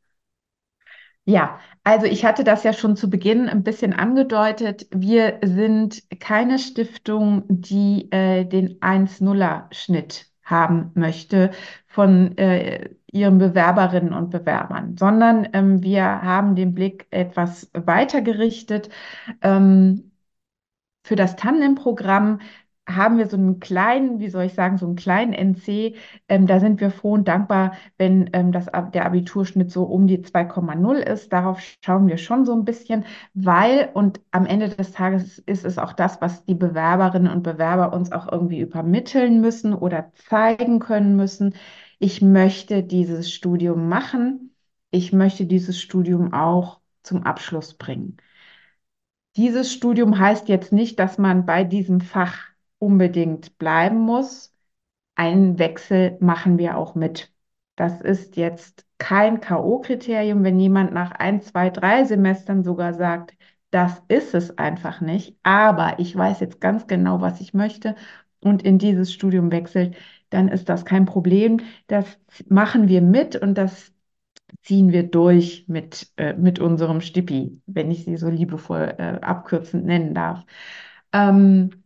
Ja, 1.27 1.59
also 1.85 2.07
ich 2.07 2.25
hatte 2.25 2.45
das 2.45 2.65
ja 2.65 2.73
schon 2.75 2.97
zu 2.97 3.09
Beginn 3.09 3.49
ein 3.49 3.63
bisschen 3.63 3.95
angedeutet. 3.95 4.87
Wir 4.91 5.39
sind 5.43 6.03
keine 6.21 6.59
Stiftung, 6.59 7.45
die 7.49 8.11
äh, 8.13 8.45
den 8.45 8.81
1-0er-Schnitt 8.83 10.27
haben 10.43 10.91
möchte 10.95 11.51
von 11.87 12.37
äh, 12.37 12.91
ihren 13.11 13.39
Bewerberinnen 13.39 14.13
und 14.13 14.31
Bewerbern, 14.31 14.97
sondern 14.99 15.49
ähm, 15.55 15.83
wir 15.83 16.05
haben 16.05 16.57
den 16.57 16.75
Blick 16.75 17.07
etwas 17.11 17.71
weiter 17.73 18.21
gerichtet. 18.21 18.91
Ähm, 19.41 20.11
für 21.05 21.17
das 21.17 21.37
Tandem-Programm 21.37 22.41
haben 22.87 23.19
wir 23.19 23.27
so 23.29 23.37
einen 23.37 23.61
kleinen, 23.61 24.21
wie 24.21 24.29
soll 24.29 24.45
ich 24.45 24.55
sagen, 24.55 24.77
so 24.79 24.87
einen 24.87 24.97
kleinen 24.97 25.33
NC. 25.33 25.95
Ähm, 26.29 26.47
da 26.47 26.61
sind 26.61 26.81
wir 26.81 26.91
froh 26.91 27.13
und 27.13 27.29
dankbar, 27.29 27.73
wenn 27.99 28.29
ähm, 28.33 28.53
das, 28.53 28.67
der 28.93 29.07
Abiturschnitt 29.07 29.71
so 29.71 29.85
um 29.85 30.07
die 30.07 30.19
2,0 30.23 30.97
ist. 30.97 31.33
Darauf 31.33 31.61
schauen 31.83 32.09
wir 32.09 32.19
schon 32.19 32.45
so 32.45 32.53
ein 32.55 32.65
bisschen, 32.65 33.05
weil, 33.33 33.91
und 33.95 34.21
am 34.33 34.47
Ende 34.47 34.69
des 34.69 34.93
Tages 34.93 35.39
ist 35.39 35.65
es 35.65 35.79
auch 35.79 35.93
das, 35.95 36.21
was 36.21 36.45
die 36.45 36.55
Bewerberinnen 36.55 37.33
und 37.33 37.43
Bewerber 37.43 37.93
uns 37.95 38.13
auch 38.13 38.31
irgendwie 38.31 38.61
übermitteln 38.61 39.41
müssen 39.41 39.75
oder 39.75 40.13
zeigen 40.15 40.79
können 40.79 41.17
müssen. 41.17 41.55
Ich 41.99 42.21
möchte 42.23 42.83
dieses 42.83 43.33
Studium 43.33 43.89
machen. 43.89 44.55
Ich 44.91 45.13
möchte 45.13 45.47
dieses 45.47 45.81
Studium 45.81 46.33
auch 46.33 46.81
zum 47.03 47.23
Abschluss 47.25 47.75
bringen. 47.75 48.17
Dieses 49.37 49.73
Studium 49.73 50.19
heißt 50.19 50.49
jetzt 50.49 50.73
nicht, 50.73 50.99
dass 50.99 51.19
man 51.19 51.47
bei 51.47 51.65
diesem 51.65 52.01
Fach 52.01 52.54
unbedingt 52.85 53.59
bleiben 53.59 53.99
muss. 53.99 54.53
Einen 55.15 55.59
Wechsel 55.59 56.17
machen 56.21 56.59
wir 56.59 56.77
auch 56.77 56.95
mit. 56.95 57.33
Das 57.77 58.01
ist 58.01 58.37
jetzt 58.37 58.87
kein 58.99 59.41
K.O.-Kriterium, 59.41 60.45
wenn 60.45 60.61
jemand 60.61 60.93
nach 60.93 61.13
ein, 61.13 61.43
zwei, 61.43 61.71
drei 61.71 62.05
Semestern 62.05 62.63
sogar 62.63 62.95
sagt, 62.95 63.35
das 63.71 64.03
ist 64.09 64.35
es 64.35 64.57
einfach 64.57 65.01
nicht, 65.01 65.37
aber 65.43 65.99
ich 65.99 66.15
weiß 66.17 66.39
jetzt 66.41 66.61
ganz 66.61 66.87
genau, 66.87 67.21
was 67.21 67.41
ich 67.41 67.55
möchte 67.55 67.97
und 68.41 68.63
in 68.63 68.79
dieses 68.79 69.13
Studium 69.13 69.51
wechselt, 69.51 69.97
dann 70.31 70.49
ist 70.49 70.69
das 70.69 70.85
kein 70.85 71.07
Problem. 71.07 71.59
Das 71.89 72.19
machen 72.49 72.89
wir 72.89 73.01
mit 73.03 73.35
und 73.37 73.57
das 73.59 73.93
ziehen 74.63 74.93
wir 74.93 75.03
durch 75.05 75.65
mit, 75.69 76.13
äh, 76.17 76.35
mit 76.35 76.59
unserem 76.59 77.01
Stippi, 77.01 77.61
wenn 77.67 77.91
ich 77.91 78.05
sie 78.05 78.17
so 78.17 78.29
liebevoll 78.29 78.95
äh, 78.99 79.19
abkürzend 79.21 79.85
nennen 79.87 80.15
darf. 80.15 80.45
Ähm, 81.13 81.84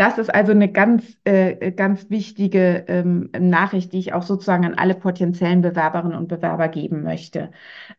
das 0.00 0.16
ist 0.16 0.34
also 0.34 0.52
eine 0.52 0.72
ganz, 0.72 1.18
äh, 1.24 1.72
ganz 1.72 2.08
wichtige 2.08 2.86
ähm, 2.88 3.28
Nachricht, 3.38 3.92
die 3.92 3.98
ich 3.98 4.14
auch 4.14 4.22
sozusagen 4.22 4.64
an 4.64 4.72
alle 4.74 4.94
potenziellen 4.94 5.60
Bewerberinnen 5.60 6.16
und 6.16 6.26
Bewerber 6.26 6.68
geben 6.68 7.02
möchte. 7.02 7.50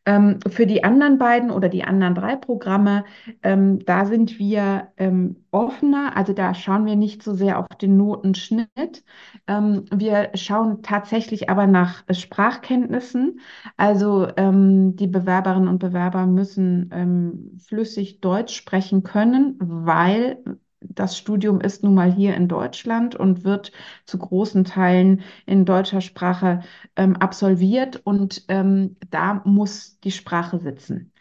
Ähm, 0.08 0.40
für 0.50 0.66
die 0.66 0.84
anderen 0.84 1.20
beiden 1.20 1.52
oder 1.52 1.70
die 1.70 1.84
anderen 1.84 2.16
drei 2.16 2.38
Programme, 2.38 3.06
ähm, 3.44 3.86
da 3.86 4.06
sind 4.06 4.40
wir 4.40 4.88
ähm, 4.98 5.46
offener, 5.52 6.18
also 6.18 6.34
da 6.34 6.56
schauen 6.56 6.88
wir 6.88 6.96
nicht 6.96 7.22
so 7.22 7.36
sehr 7.36 7.60
auf 7.60 7.68
den 7.80 7.98
Notenschnitt. 7.98 9.04
Ähm, 9.46 9.86
wir 9.94 10.32
schauen 10.34 10.82
tatsächlich 10.82 11.52
aber 11.52 11.68
nach 11.68 12.04
Sprachkenntnissen. 12.10 13.42
Also 13.78 14.28
ähm, 14.38 14.96
die 14.96 15.08
Bewerberinnen 15.08 15.68
und 15.68 15.78
Bewerber 15.78 16.26
müssen 16.26 17.60
flüssig 17.68 18.22
Deutsch 18.22 18.56
sprechen 18.56 19.04
können, 19.04 19.56
weil 19.60 20.40
das 20.82 21.18
Studium 21.18 21.62
ist 21.62 21.84
nun 21.84 21.94
mal 21.94 22.12
hier 22.12 22.36
in 22.36 22.48
Deutschland 22.48 23.16
und 23.16 23.44
wird 23.44 23.72
zu 24.06 24.18
großen 24.18 24.64
Teilen 24.66 25.22
in 25.46 25.66
deutscher 25.66 26.02
Sprache 26.02 26.62
ähm, 26.96 27.16
absolviert 27.18 28.02
und 28.04 28.46
ähm, 28.48 28.98
da 29.10 29.42
muss 29.46 30.00
die 30.00 30.12
Sprache 30.12 30.60
sitzen. 30.60 31.12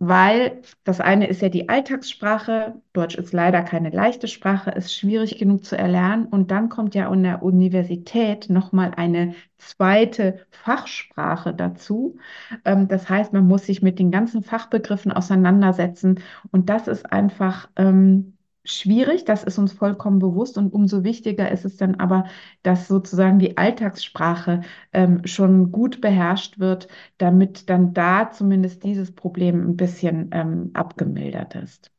Weil 0.00 0.60
das 0.82 1.00
eine 1.00 1.28
ist 1.28 1.40
ja 1.40 1.48
die 1.48 1.68
Alltagssprache, 1.68 2.82
Deutsch 2.92 3.14
ist 3.14 3.32
leider 3.32 3.62
keine 3.62 3.90
leichte 3.90 4.28
Sprache, 4.28 4.70
ist 4.72 4.94
schwierig 4.94 5.38
genug 5.38 5.64
zu 5.64 5.78
erlernen 5.78 6.26
und 6.26 6.50
dann 6.50 6.68
kommt 6.68 6.94
ja 6.94 7.08
an 7.08 7.22
der 7.22 7.42
Universität 7.42 8.50
nochmal 8.50 8.92
eine 8.96 9.34
zweite 9.56 10.46
Fachsprache 10.50 11.54
dazu. 11.54 12.18
Ähm, 12.64 12.88
das 12.88 13.08
heißt, 13.08 13.32
man 13.32 13.46
muss 13.46 13.66
sich 13.66 13.82
mit 13.82 13.98
den 13.98 14.10
ganzen 14.10 14.42
Fachbegriffen 14.42 15.12
auseinandersetzen 15.12 16.20
und 16.50 16.68
das 16.68 16.88
ist 16.88 17.10
einfach 17.10 17.70
ähm, 17.76 18.33
schwierig, 18.64 19.24
das 19.24 19.44
ist 19.44 19.58
uns 19.58 19.72
vollkommen 19.72 20.18
bewusst 20.18 20.56
und 20.58 20.72
umso 20.72 21.04
wichtiger 21.04 21.50
ist 21.50 21.64
es 21.64 21.76
dann 21.76 21.96
aber, 21.96 22.24
dass 22.62 22.88
sozusagen 22.88 23.38
die 23.38 23.56
Alltagssprache 23.58 24.62
ähm, 24.92 25.26
schon 25.26 25.72
gut 25.72 26.00
beherrscht 26.00 26.58
wird, 26.58 26.88
damit 27.18 27.68
dann 27.70 27.94
da 27.94 28.30
zumindest 28.30 28.82
dieses 28.84 29.12
Problem 29.14 29.70
ein 29.70 29.76
bisschen 29.76 30.30
ähm, 30.32 30.70
abgemildert 30.74 31.54
ist. 31.56 31.90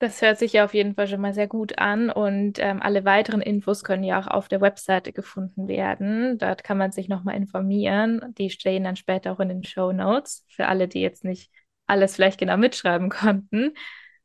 Das 0.00 0.20
hört 0.20 0.38
sich 0.38 0.52
ja 0.52 0.64
auf 0.64 0.74
jeden 0.74 0.94
Fall 0.94 1.06
schon 1.08 1.20
mal 1.20 1.32
sehr 1.32 1.46
gut 1.46 1.78
an 1.78 2.10
und 2.10 2.58
ähm, 2.58 2.82
alle 2.82 3.04
weiteren 3.04 3.40
Infos 3.40 3.84
können 3.84 4.02
ja 4.04 4.20
auch 4.20 4.26
auf 4.26 4.48
der 4.48 4.60
Webseite 4.60 5.12
gefunden 5.12 5.66
werden. 5.68 6.36
Dort 6.38 6.62
kann 6.64 6.76
man 6.76 6.92
sich 6.92 7.08
nochmal 7.08 7.36
informieren. 7.36 8.34
Die 8.36 8.50
stehen 8.50 8.84
dann 8.84 8.96
später 8.96 9.32
auch 9.32 9.40
in 9.40 9.48
den 9.48 9.64
Show 9.64 9.92
Notes 9.92 10.44
für 10.48 10.66
alle, 10.66 10.88
die 10.88 11.00
jetzt 11.00 11.24
nicht 11.24 11.50
alles 11.86 12.16
vielleicht 12.16 12.38
genau 12.38 12.56
mitschreiben 12.56 13.08
konnten. 13.10 13.74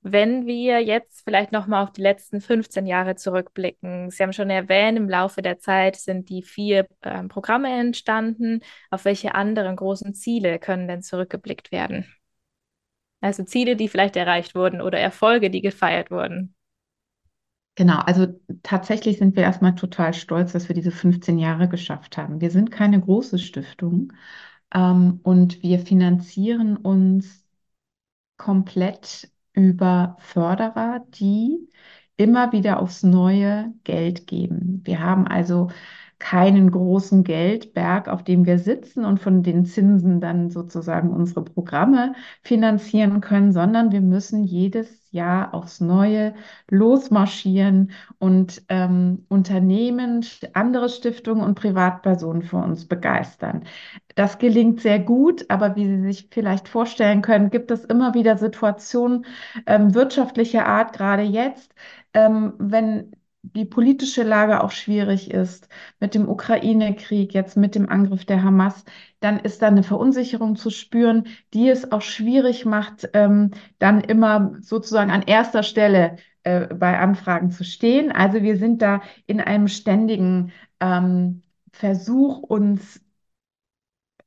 Wenn 0.01 0.46
wir 0.46 0.80
jetzt 0.82 1.24
vielleicht 1.25 1.51
nochmal 1.51 1.84
auf 1.84 1.92
die 1.92 2.01
letzten 2.01 2.39
15 2.39 2.86
Jahre 2.88 3.16
zurückblicken, 3.16 4.10
Sie 4.10 4.24
haben 4.24 4.32
schon 4.32 4.50
erwähnt, 4.50 4.98
im 4.98 5.10
Laufe 5.10 5.42
der 5.42 5.60
Zeit 5.60 5.98
sind 5.98 6.30
die 6.30 6.42
vier 6.42 6.88
ähm, 7.04 7.28
Programme 7.28 7.70
entstanden. 7.80 8.62
Auf 8.92 9.04
welche 9.04 9.36
anderen 9.36 9.75
großen 9.75 10.13
Ziele 10.16 10.58
können 10.58 10.88
denn 10.88 11.01
zurückgeblickt 11.01 11.74
werden? 11.74 12.06
Also 13.22 13.44
Ziele, 13.44 13.75
die 13.75 13.89
vielleicht 13.89 14.16
erreicht 14.16 14.56
wurden 14.56 14.82
oder 14.82 15.00
Erfolge, 15.00 15.50
die 15.50 15.62
gefeiert 15.62 16.12
wurden. 16.12 16.56
Genau, 17.75 18.00
also 18.00 18.28
tatsächlich 18.63 19.20
sind 19.20 19.36
wir 19.38 19.44
erstmal 19.44 19.75
total 19.75 20.13
stolz, 20.13 20.51
dass 20.51 20.68
wir 20.68 20.75
diese 20.75 20.92
15 20.92 21.39
Jahre 21.39 21.70
geschafft 21.70 22.18
haben. 22.18 22.42
Wir 22.42 22.51
sind 22.51 22.72
keine 22.72 23.00
große 23.00 23.39
Stiftung 23.39 24.12
ähm, 24.74 25.20
und 25.24 25.63
wir 25.63 25.80
finanzieren 25.80 26.75
uns 26.78 27.49
komplett 28.39 29.29
über 29.53 30.17
Förderer, 30.19 31.05
die 31.12 31.69
immer 32.17 32.51
wieder 32.51 32.81
aufs 32.81 33.03
neue 33.03 33.74
Geld 33.84 34.25
geben. 34.27 34.81
Wir 34.86 35.01
haben 35.01 35.27
also 35.27 35.69
keinen 36.19 36.72
großen 36.72 37.24
Geldberg, 37.24 38.08
auf 38.10 38.24
dem 38.24 38.46
wir 38.46 38.60
sitzen 38.60 39.05
und 39.05 39.19
von 39.19 39.43
den 39.43 39.65
Zinsen 39.65 40.19
dann 40.19 40.50
sozusagen 40.50 41.12
unsere 41.12 41.43
Programme 41.46 42.13
finanzieren 42.43 43.22
können, 43.22 43.53
sondern 43.53 43.91
wir 43.91 44.01
müssen 44.01 44.43
jedes 44.43 44.99
Jahr 45.12 45.54
aufs 45.54 45.82
Neue 45.82 46.34
losmarschieren 46.70 47.92
und 48.20 48.62
ähm, 48.70 49.25
Unternehmen, 49.30 50.25
andere 50.54 50.89
Stiftungen 50.89 51.44
und 51.44 51.56
Privatpersonen 51.56 52.44
für 52.44 52.58
uns 52.58 52.88
begeistern. 52.88 53.63
Das 54.16 54.38
gelingt 54.38 54.82
sehr 54.82 55.00
gut, 55.00 55.46
aber 55.50 55.75
wie 55.75 55.86
Sie 55.88 56.01
sich 56.01 56.28
vielleicht 56.32 56.68
vorstellen 56.68 57.22
können, 57.22 57.50
gibt 57.50 57.72
es 57.72 57.86
immer 57.86 58.13
wieder 58.13 58.38
Situationen 58.38 59.25
ähm, 59.66 59.94
wirtschaftlicher 59.94 60.66
Art, 60.66 60.94
gerade 60.94 61.24
jetzt, 61.24 61.74
ähm, 62.13 62.54
wenn 62.60 63.12
die 63.41 63.65
politische 63.65 64.24
Lage 64.24 64.63
auch 64.63 64.72
schwierig 64.72 65.31
ist, 65.31 65.69
mit 66.00 66.13
dem 66.13 66.27
Ukraine-Krieg, 66.27 67.34
jetzt 67.34 67.58
mit 67.58 67.75
dem 67.75 67.89
Angriff 67.89 68.25
der 68.25 68.43
Hamas, 68.43 68.84
dann 69.22 69.39
ist 69.39 69.62
da 69.62 69.67
eine 69.67 69.84
Verunsicherung 69.84 70.55
zu 70.55 70.69
spüren, 70.69 71.27
die 71.53 71.69
es 71.69 71.91
auch 71.91 72.01
schwierig 72.01 72.65
macht, 72.65 73.10
ähm, 73.13 73.51
dann 73.79 74.01
immer 74.01 74.55
sozusagen 74.62 75.12
an 75.12 75.24
erster 75.24 75.63
Stelle 75.63 76.17
äh, 76.43 76.67
bei 76.74 77.00
Anfragen 77.00 77.51
zu 77.51 77.63
stehen. 77.63 78.12
Also 78.12 78.41
wir 78.41 78.58
sind 78.58 78.81
da 78.81 79.01
in 79.25 79.39
einem 79.41 79.67
ständigen 79.67 80.51
ähm, 80.79 81.41
Versuch, 81.72 82.39
uns 82.39 83.01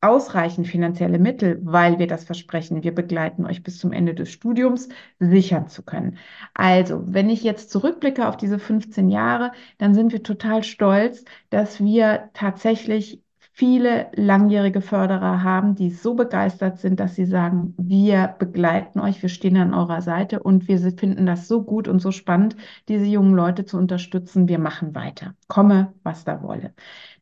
ausreichend 0.02 0.66
finanzielle 0.66 1.18
Mittel, 1.18 1.60
weil 1.62 1.98
wir 1.98 2.06
das 2.08 2.24
versprechen, 2.24 2.82
wir 2.82 2.94
begleiten 2.94 3.46
euch 3.46 3.62
bis 3.62 3.78
zum 3.78 3.92
Ende 3.92 4.14
des 4.14 4.30
Studiums, 4.30 4.88
sichern 5.20 5.68
zu 5.68 5.82
können. 5.82 6.18
Also, 6.54 7.02
wenn 7.06 7.30
ich 7.30 7.42
jetzt 7.44 7.70
zurückblicke 7.70 8.28
auf 8.28 8.36
diese 8.36 8.58
15 8.58 9.08
Jahre, 9.08 9.52
dann 9.78 9.94
sind 9.94 10.12
wir 10.12 10.22
total 10.22 10.64
stolz, 10.64 11.24
dass 11.50 11.80
wir 11.82 12.30
tatsächlich 12.34 13.22
viele 13.54 14.10
langjährige 14.14 14.80
Förderer 14.80 15.42
haben, 15.42 15.74
die 15.74 15.90
so 15.90 16.14
begeistert 16.14 16.78
sind, 16.78 16.98
dass 16.98 17.14
sie 17.14 17.26
sagen, 17.26 17.74
wir 17.76 18.34
begleiten 18.38 18.98
euch, 18.98 19.20
wir 19.20 19.28
stehen 19.28 19.56
an 19.58 19.74
eurer 19.74 20.00
Seite 20.00 20.42
und 20.42 20.68
wir 20.68 20.78
finden 20.92 21.26
das 21.26 21.48
so 21.48 21.62
gut 21.62 21.86
und 21.86 22.00
so 22.00 22.10
spannend, 22.12 22.56
diese 22.88 23.04
jungen 23.04 23.34
Leute 23.34 23.66
zu 23.66 23.76
unterstützen. 23.76 24.48
Wir 24.48 24.58
machen 24.58 24.94
weiter. 24.94 25.34
Komme, 25.48 25.92
was 26.02 26.24
da 26.24 26.42
wolle. 26.42 26.74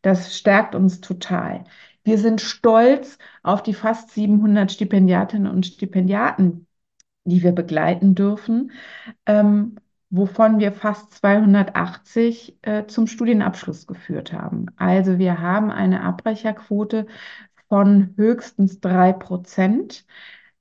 Das 0.02 0.36
stärkt 0.36 0.74
uns 0.74 1.00
total. 1.00 1.64
Wir 2.10 2.18
sind 2.18 2.40
stolz 2.40 3.18
auf 3.44 3.62
die 3.62 3.72
fast 3.72 4.10
700 4.10 4.72
Stipendiatinnen 4.72 5.48
und 5.48 5.64
Stipendiaten, 5.64 6.66
die 7.22 7.44
wir 7.44 7.52
begleiten 7.52 8.16
dürfen, 8.16 8.72
ähm, 9.26 9.76
wovon 10.10 10.58
wir 10.58 10.72
fast 10.72 11.14
280 11.14 12.58
äh, 12.62 12.86
zum 12.86 13.06
Studienabschluss 13.06 13.86
geführt 13.86 14.32
haben. 14.32 14.66
Also 14.76 15.18
wir 15.20 15.40
haben 15.40 15.70
eine 15.70 16.02
Abbrecherquote 16.02 17.06
von 17.68 18.12
höchstens 18.16 18.80
drei 18.80 19.12
Prozent. 19.12 20.04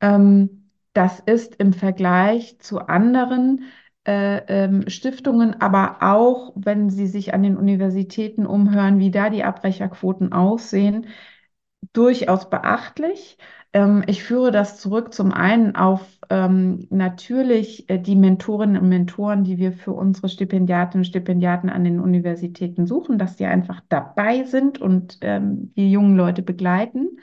Ähm, 0.01 0.69
das 0.93 1.19
ist 1.19 1.55
im 1.55 1.73
Vergleich 1.73 2.59
zu 2.59 2.81
anderen 2.81 3.63
äh, 4.05 4.65
ähm, 4.65 4.87
Stiftungen, 4.87 5.59
aber 5.59 5.97
auch, 6.01 6.53
wenn 6.55 6.91
Sie 6.91 7.07
sich 7.07 7.33
an 7.33 7.41
den 7.41 7.57
Universitäten 7.57 8.45
umhören, 8.45 8.99
wie 8.99 9.09
da 9.09 9.31
die 9.31 9.43
Abbrecherquoten 9.43 10.31
aussehen, 10.31 11.07
durchaus 11.93 12.49
beachtlich. 12.49 13.37
Ähm, 13.73 14.03
ich 14.07 14.23
führe 14.23 14.51
das 14.51 14.79
zurück 14.79 15.13
zum 15.13 15.31
einen 15.31 15.75
auf 15.75 16.01
ähm, 16.29 16.87
natürlich 16.89 17.89
äh, 17.89 17.99
die 17.99 18.15
Mentorinnen 18.15 18.81
und 18.81 18.89
Mentoren, 18.89 19.43
die 19.43 19.57
wir 19.57 19.73
für 19.73 19.93
unsere 19.93 20.29
Stipendiatinnen 20.29 21.01
und 21.01 21.05
Stipendiaten 21.05 21.69
an 21.69 21.83
den 21.83 21.99
Universitäten 21.99 22.87
suchen, 22.87 23.17
dass 23.19 23.35
die 23.35 23.45
einfach 23.45 23.81
dabei 23.89 24.43
sind 24.43 24.81
und 24.81 25.19
ähm, 25.21 25.73
die 25.75 25.91
jungen 25.91 26.15
Leute 26.17 26.41
begleiten. 26.41 27.19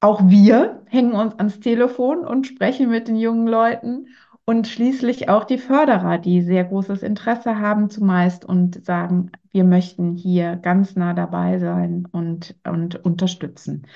Auch 0.00 0.28
wir 0.28 0.82
hängen 0.86 1.12
uns 1.12 1.34
ans 1.38 1.60
Telefon 1.60 2.26
und 2.26 2.46
sprechen 2.46 2.90
mit 2.90 3.08
den 3.08 3.16
jungen 3.16 3.48
Leuten 3.48 4.08
und 4.46 4.68
schließlich 4.68 5.28
auch 5.28 5.44
die 5.44 5.58
Förderer, 5.58 6.18
die 6.18 6.42
sehr 6.42 6.64
großes 6.64 7.02
Interesse 7.02 7.58
haben 7.58 7.88
zumeist 7.90 8.44
und 8.44 8.84
sagen, 8.84 9.32
wir 9.52 9.64
möchten 9.64 10.14
hier 10.14 10.56
ganz 10.56 10.96
nah 10.96 11.14
dabei 11.14 11.58
sein 11.58 12.06
und, 12.12 12.54
und 12.64 13.02
unterstützen. 13.04 13.86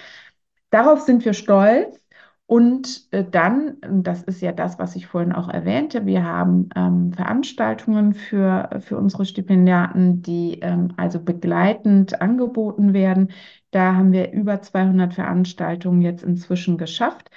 Darauf 0.70 1.00
sind 1.00 1.24
wir 1.24 1.34
stolz. 1.34 1.98
Und 2.46 3.08
äh, 3.10 3.24
dann, 3.30 3.76
das 3.82 4.22
ist 4.22 4.40
ja 4.40 4.52
das, 4.52 4.78
was 4.78 4.96
ich 4.96 5.06
vorhin 5.06 5.34
auch 5.34 5.50
erwähnte, 5.50 6.06
wir 6.06 6.24
haben 6.24 6.70
ähm, 6.74 7.12
Veranstaltungen 7.12 8.14
für, 8.14 8.70
für 8.80 8.96
unsere 8.96 9.26
Stipendiaten, 9.26 10.22
die 10.22 10.60
ähm, 10.62 10.94
also 10.96 11.20
begleitend 11.20 12.22
angeboten 12.22 12.94
werden. 12.94 13.32
Da 13.70 13.96
haben 13.96 14.12
wir 14.12 14.32
über 14.32 14.62
200 14.62 15.12
Veranstaltungen 15.12 16.00
jetzt 16.00 16.22
inzwischen 16.24 16.78
geschafft. 16.78 17.30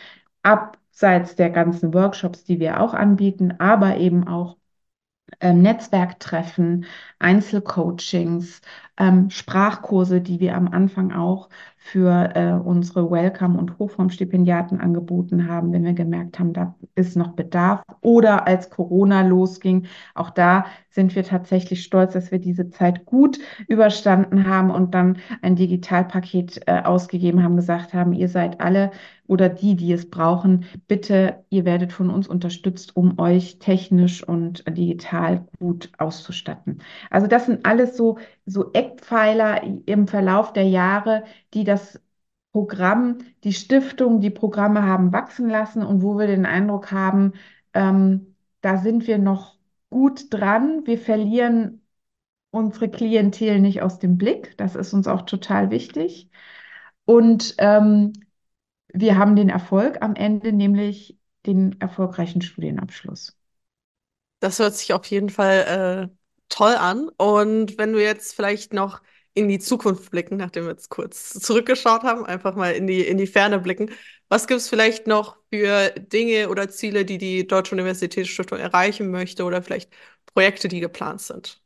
Abseits 0.92 1.36
der 1.36 1.50
ganzen 1.50 1.94
Workshops, 1.94 2.44
die 2.44 2.60
wir 2.60 2.80
auch 2.82 2.94
anbieten, 2.94 3.56
aber 3.60 3.98
eben 3.98 4.28
auch 4.28 4.58
ähm, 5.42 5.62
Netzwerktreffen, 5.62 6.86
Einzelcoachings, 7.20 8.62
ähm, 8.98 9.30
Sprachkurse, 9.30 10.22
die 10.22 10.40
wir 10.40 10.56
am 10.56 10.68
Anfang 10.70 11.14
auch 11.14 11.50
für 11.84 12.36
äh, 12.36 12.54
unsere 12.54 13.10
Welcome- 13.10 13.58
und 13.58 13.80
Hochformstipendiaten 13.80 14.80
angeboten 14.80 15.48
haben, 15.48 15.74
wenn 15.74 15.84
wir 15.84 15.94
gemerkt 15.94 16.38
haben, 16.38 16.54
da 16.54 16.76
ist 16.94 17.18
noch 17.18 17.32
Bedarf. 17.32 17.82
Oder 18.02 18.46
als 18.46 18.70
Corona 18.70 19.24
losging, 19.24 19.88
auch 20.14 20.30
da 20.30 20.66
sind 20.92 21.16
wir 21.16 21.24
tatsächlich 21.24 21.84
stolz, 21.84 22.14
dass 22.14 22.32
wir 22.32 22.38
diese 22.38 22.70
Zeit 22.70 23.06
gut 23.06 23.40
überstanden 23.68 24.48
haben 24.48 24.70
und 24.70 24.94
dann 24.94 25.18
ein 25.42 25.56
Digitalpaket 25.56 26.62
äh, 26.68 26.82
ausgegeben 26.84 27.42
haben, 27.42 27.56
gesagt 27.56 27.96
haben, 27.96 28.14
ihr 28.14 28.30
seid 28.30 28.62
alle 28.62 28.92
oder 29.26 29.50
die, 29.50 29.76
die 29.76 29.94
es 29.94 30.10
brauchen, 30.10 30.66
bitte, 30.88 31.46
ihr 31.50 31.64
werdet 31.64 31.94
von 31.94 32.10
uns 32.10 32.28
unterstützt, 32.28 32.96
um 32.98 33.18
euch 33.18 33.60
technisch 33.60 34.28
und 34.28 34.64
digital 34.68 35.46
gut 35.58 35.90
auszustatten. 35.98 36.80
Also 37.10 37.28
das 37.28 37.46
sind 37.46 37.66
alles 37.66 37.96
so, 37.96 38.20
so 38.52 38.72
Eckpfeiler 38.74 39.64
im 39.86 40.08
Verlauf 40.08 40.54
der 40.54 40.68
Jahre, 40.68 41.24
die 41.54 41.64
das 41.64 42.00
Programm, 42.52 43.20
die 43.44 43.54
Stiftung, 43.54 44.20
die 44.22 44.30
Programme 44.30 44.84
haben 44.84 45.14
wachsen 45.14 45.50
lassen 45.50 45.84
und 45.84 46.02
wo 46.02 46.18
wir 46.18 46.28
den 46.28 46.46
Eindruck 46.46 46.92
haben, 46.92 47.34
ähm, 47.74 48.36
da 48.62 48.78
sind 48.78 49.08
wir 49.08 49.18
noch 49.18 49.58
gut 49.90 50.26
dran. 50.34 50.86
Wir 50.86 50.98
verlieren 50.98 51.82
unsere 52.52 52.90
Klientel 52.90 53.60
nicht 53.60 53.82
aus 53.82 54.00
dem 54.00 54.18
Blick. 54.18 54.58
Das 54.58 54.76
ist 54.76 54.94
uns 54.94 55.08
auch 55.08 55.24
total 55.24 55.72
wichtig. 55.72 56.30
Und 57.06 57.56
ähm, 57.58 58.14
wir 58.94 59.18
haben 59.18 59.36
den 59.36 59.50
Erfolg 59.50 60.02
am 60.02 60.16
Ende, 60.16 60.52
nämlich 60.52 61.18
den 61.46 61.80
erfolgreichen 61.80 62.42
Studienabschluss. 62.42 63.38
Das 64.40 64.60
hört 64.60 64.76
sich 64.76 64.94
auf 64.94 65.06
jeden 65.06 65.30
Fall 65.30 66.10
äh, 66.10 66.21
toll 66.52 66.76
an. 66.76 67.10
Und 67.18 67.78
wenn 67.80 67.94
du 67.94 68.02
jetzt 68.04 68.36
vielleicht 68.36 68.74
noch 68.74 69.02
in 69.34 69.48
die 69.48 69.60
Zukunft 69.60 70.12
blicken, 70.12 70.38
nachdem 70.38 70.66
wir 70.66 70.72
jetzt 70.72 70.90
kurz 70.90 71.32
zurückgeschaut 71.40 72.04
haben, 72.04 72.26
einfach 72.26 72.56
mal 72.56 72.74
in 72.74 72.88
die, 72.88 73.02
in 73.02 73.18
die 73.18 73.28
Ferne 73.28 73.60
blicken. 73.60 73.92
Was 74.30 74.48
gibt 74.48 74.60
es 74.60 74.70
vielleicht 74.70 75.08
noch 75.08 75.38
für 75.52 75.90
Dinge 75.92 76.50
oder 76.50 76.70
Ziele, 76.70 77.06
die 77.06 77.18
die 77.18 77.48
Deutsche 77.48 77.76
Universitätsstiftung 77.76 78.60
erreichen 78.60 79.12
möchte 79.12 79.44
oder 79.46 79.64
vielleicht 79.64 79.92
Projekte, 80.34 80.68
die 80.68 80.80
geplant 80.82 81.22
sind? 81.22 81.62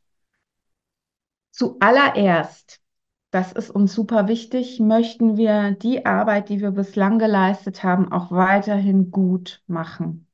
Zuallererst 1.52 2.82
das 3.36 3.52
ist 3.52 3.70
uns 3.70 3.94
super 3.94 4.30
wichtig, 4.30 4.80
möchten 4.80 5.36
wir 5.36 5.72
die 5.72 6.06
Arbeit, 6.06 6.48
die 6.48 6.62
wir 6.62 6.72
bislang 6.72 7.20
geleistet 7.20 7.84
haben, 7.84 8.10
auch 8.10 8.32
weiterhin 8.32 9.12
gut 9.12 9.62
machen. 9.68 10.26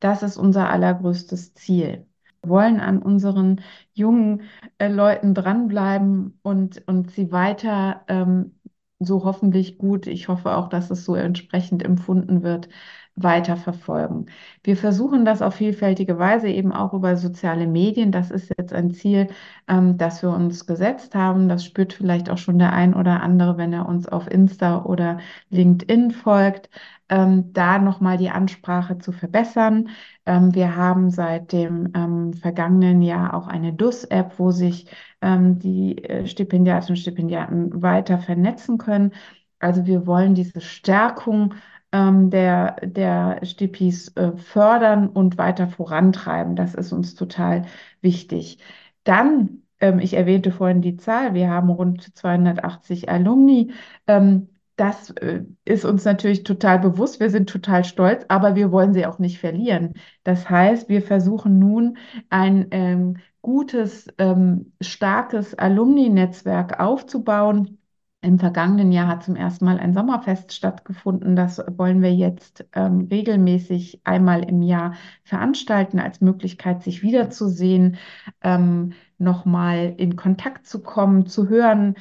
Das 0.00 0.22
ist 0.24 0.36
unser 0.36 0.70
allergrößtes 0.70 1.54
Ziel. 1.54 2.06
Wollen 2.48 2.80
an 2.80 3.00
unseren 3.02 3.60
jungen 3.94 4.42
äh, 4.78 4.88
Leuten 4.88 5.34
dranbleiben 5.34 6.38
und, 6.42 6.86
und 6.86 7.10
sie 7.10 7.32
weiter 7.32 8.04
ähm, 8.08 8.52
so 8.98 9.24
hoffentlich 9.24 9.78
gut, 9.78 10.06
ich 10.06 10.28
hoffe 10.28 10.56
auch, 10.56 10.68
dass 10.68 10.90
es 10.90 11.04
so 11.04 11.14
entsprechend 11.14 11.84
empfunden 11.84 12.42
wird, 12.42 12.68
weiterverfolgen. 13.18 14.26
Wir 14.62 14.76
versuchen 14.76 15.24
das 15.24 15.40
auf 15.40 15.54
vielfältige 15.54 16.18
Weise 16.18 16.48
eben 16.48 16.72
auch 16.72 16.92
über 16.92 17.16
soziale 17.16 17.66
Medien. 17.66 18.12
Das 18.12 18.30
ist 18.30 18.52
jetzt 18.58 18.72
ein 18.74 18.90
Ziel, 18.92 19.28
ähm, 19.68 19.96
das 19.96 20.22
wir 20.22 20.30
uns 20.30 20.66
gesetzt 20.66 21.14
haben. 21.14 21.48
Das 21.48 21.64
spürt 21.64 21.94
vielleicht 21.94 22.28
auch 22.30 22.36
schon 22.38 22.58
der 22.58 22.72
ein 22.72 22.94
oder 22.94 23.22
andere, 23.22 23.56
wenn 23.56 23.72
er 23.72 23.88
uns 23.88 24.06
auf 24.06 24.30
Insta 24.30 24.84
oder 24.84 25.18
LinkedIn 25.50 26.10
folgt, 26.10 26.68
ähm, 27.08 27.52
da 27.52 27.78
nochmal 27.78 28.16
die 28.18 28.30
Ansprache 28.30 28.98
zu 28.98 29.12
verbessern. 29.12 29.88
Ähm, 30.26 30.54
wir 30.54 30.76
haben 30.76 31.10
seit 31.10 31.52
dem 31.52 31.92
ähm, 31.94 32.32
vergangenen 32.34 33.02
Jahr 33.02 33.34
auch 33.34 33.46
eine 33.46 33.72
DUS-App, 33.72 34.38
wo 34.38 34.50
sich 34.50 34.86
ähm, 35.20 35.58
die 35.58 36.04
äh, 36.04 36.26
Stipendiatinnen 36.26 36.96
und 36.96 37.00
Stipendiaten 37.00 37.82
weiter 37.82 38.18
vernetzen 38.18 38.78
können. 38.78 39.12
Also 39.58 39.86
wir 39.86 40.06
wollen 40.06 40.34
diese 40.34 40.60
Stärkung 40.60 41.54
ähm, 41.92 42.30
der, 42.30 42.76
der 42.82 43.40
Stipis 43.44 44.08
äh, 44.16 44.36
fördern 44.36 45.08
und 45.08 45.38
weiter 45.38 45.68
vorantreiben. 45.68 46.56
Das 46.56 46.74
ist 46.74 46.92
uns 46.92 47.14
total 47.14 47.64
wichtig. 48.00 48.58
Dann, 49.04 49.62
ähm, 49.80 49.98
ich 50.00 50.14
erwähnte 50.14 50.52
vorhin 50.52 50.82
die 50.82 50.96
Zahl, 50.96 51.34
wir 51.34 51.50
haben 51.50 51.70
rund 51.70 52.02
280 52.16 53.08
Alumni. 53.08 53.72
Ähm, 54.06 54.48
das 54.76 55.10
äh, 55.10 55.42
ist 55.64 55.84
uns 55.84 56.04
natürlich 56.04 56.44
total 56.44 56.78
bewusst. 56.78 57.20
Wir 57.20 57.30
sind 57.30 57.48
total 57.48 57.84
stolz, 57.84 58.24
aber 58.28 58.54
wir 58.56 58.72
wollen 58.72 58.92
sie 58.92 59.06
auch 59.06 59.18
nicht 59.18 59.38
verlieren. 59.38 59.94
Das 60.24 60.48
heißt, 60.50 60.88
wir 60.88 61.02
versuchen 61.02 61.58
nun 61.58 61.98
ein 62.30 62.68
ähm, 62.70 63.16
gutes, 63.42 64.08
ähm, 64.18 64.72
starkes 64.80 65.54
Alumni-Netzwerk 65.54 66.80
aufzubauen 66.80 67.78
im 68.26 68.40
vergangenen 68.40 68.90
Jahr 68.90 69.06
hat 69.06 69.22
zum 69.22 69.36
ersten 69.36 69.64
Mal 69.66 69.78
ein 69.78 69.94
Sommerfest 69.94 70.52
stattgefunden. 70.52 71.36
Das 71.36 71.62
wollen 71.76 72.02
wir 72.02 72.12
jetzt 72.12 72.66
ähm, 72.72 73.06
regelmäßig 73.08 74.00
einmal 74.02 74.42
im 74.42 74.62
Jahr 74.62 74.94
veranstalten, 75.22 76.00
als 76.00 76.20
Möglichkeit, 76.20 76.82
sich 76.82 77.02
wiederzusehen, 77.02 77.98
ähm, 78.42 78.94
nochmal 79.18 79.94
in 79.96 80.16
Kontakt 80.16 80.66
zu 80.66 80.82
kommen, 80.82 81.26
zu 81.26 81.48
hören, 81.48 81.94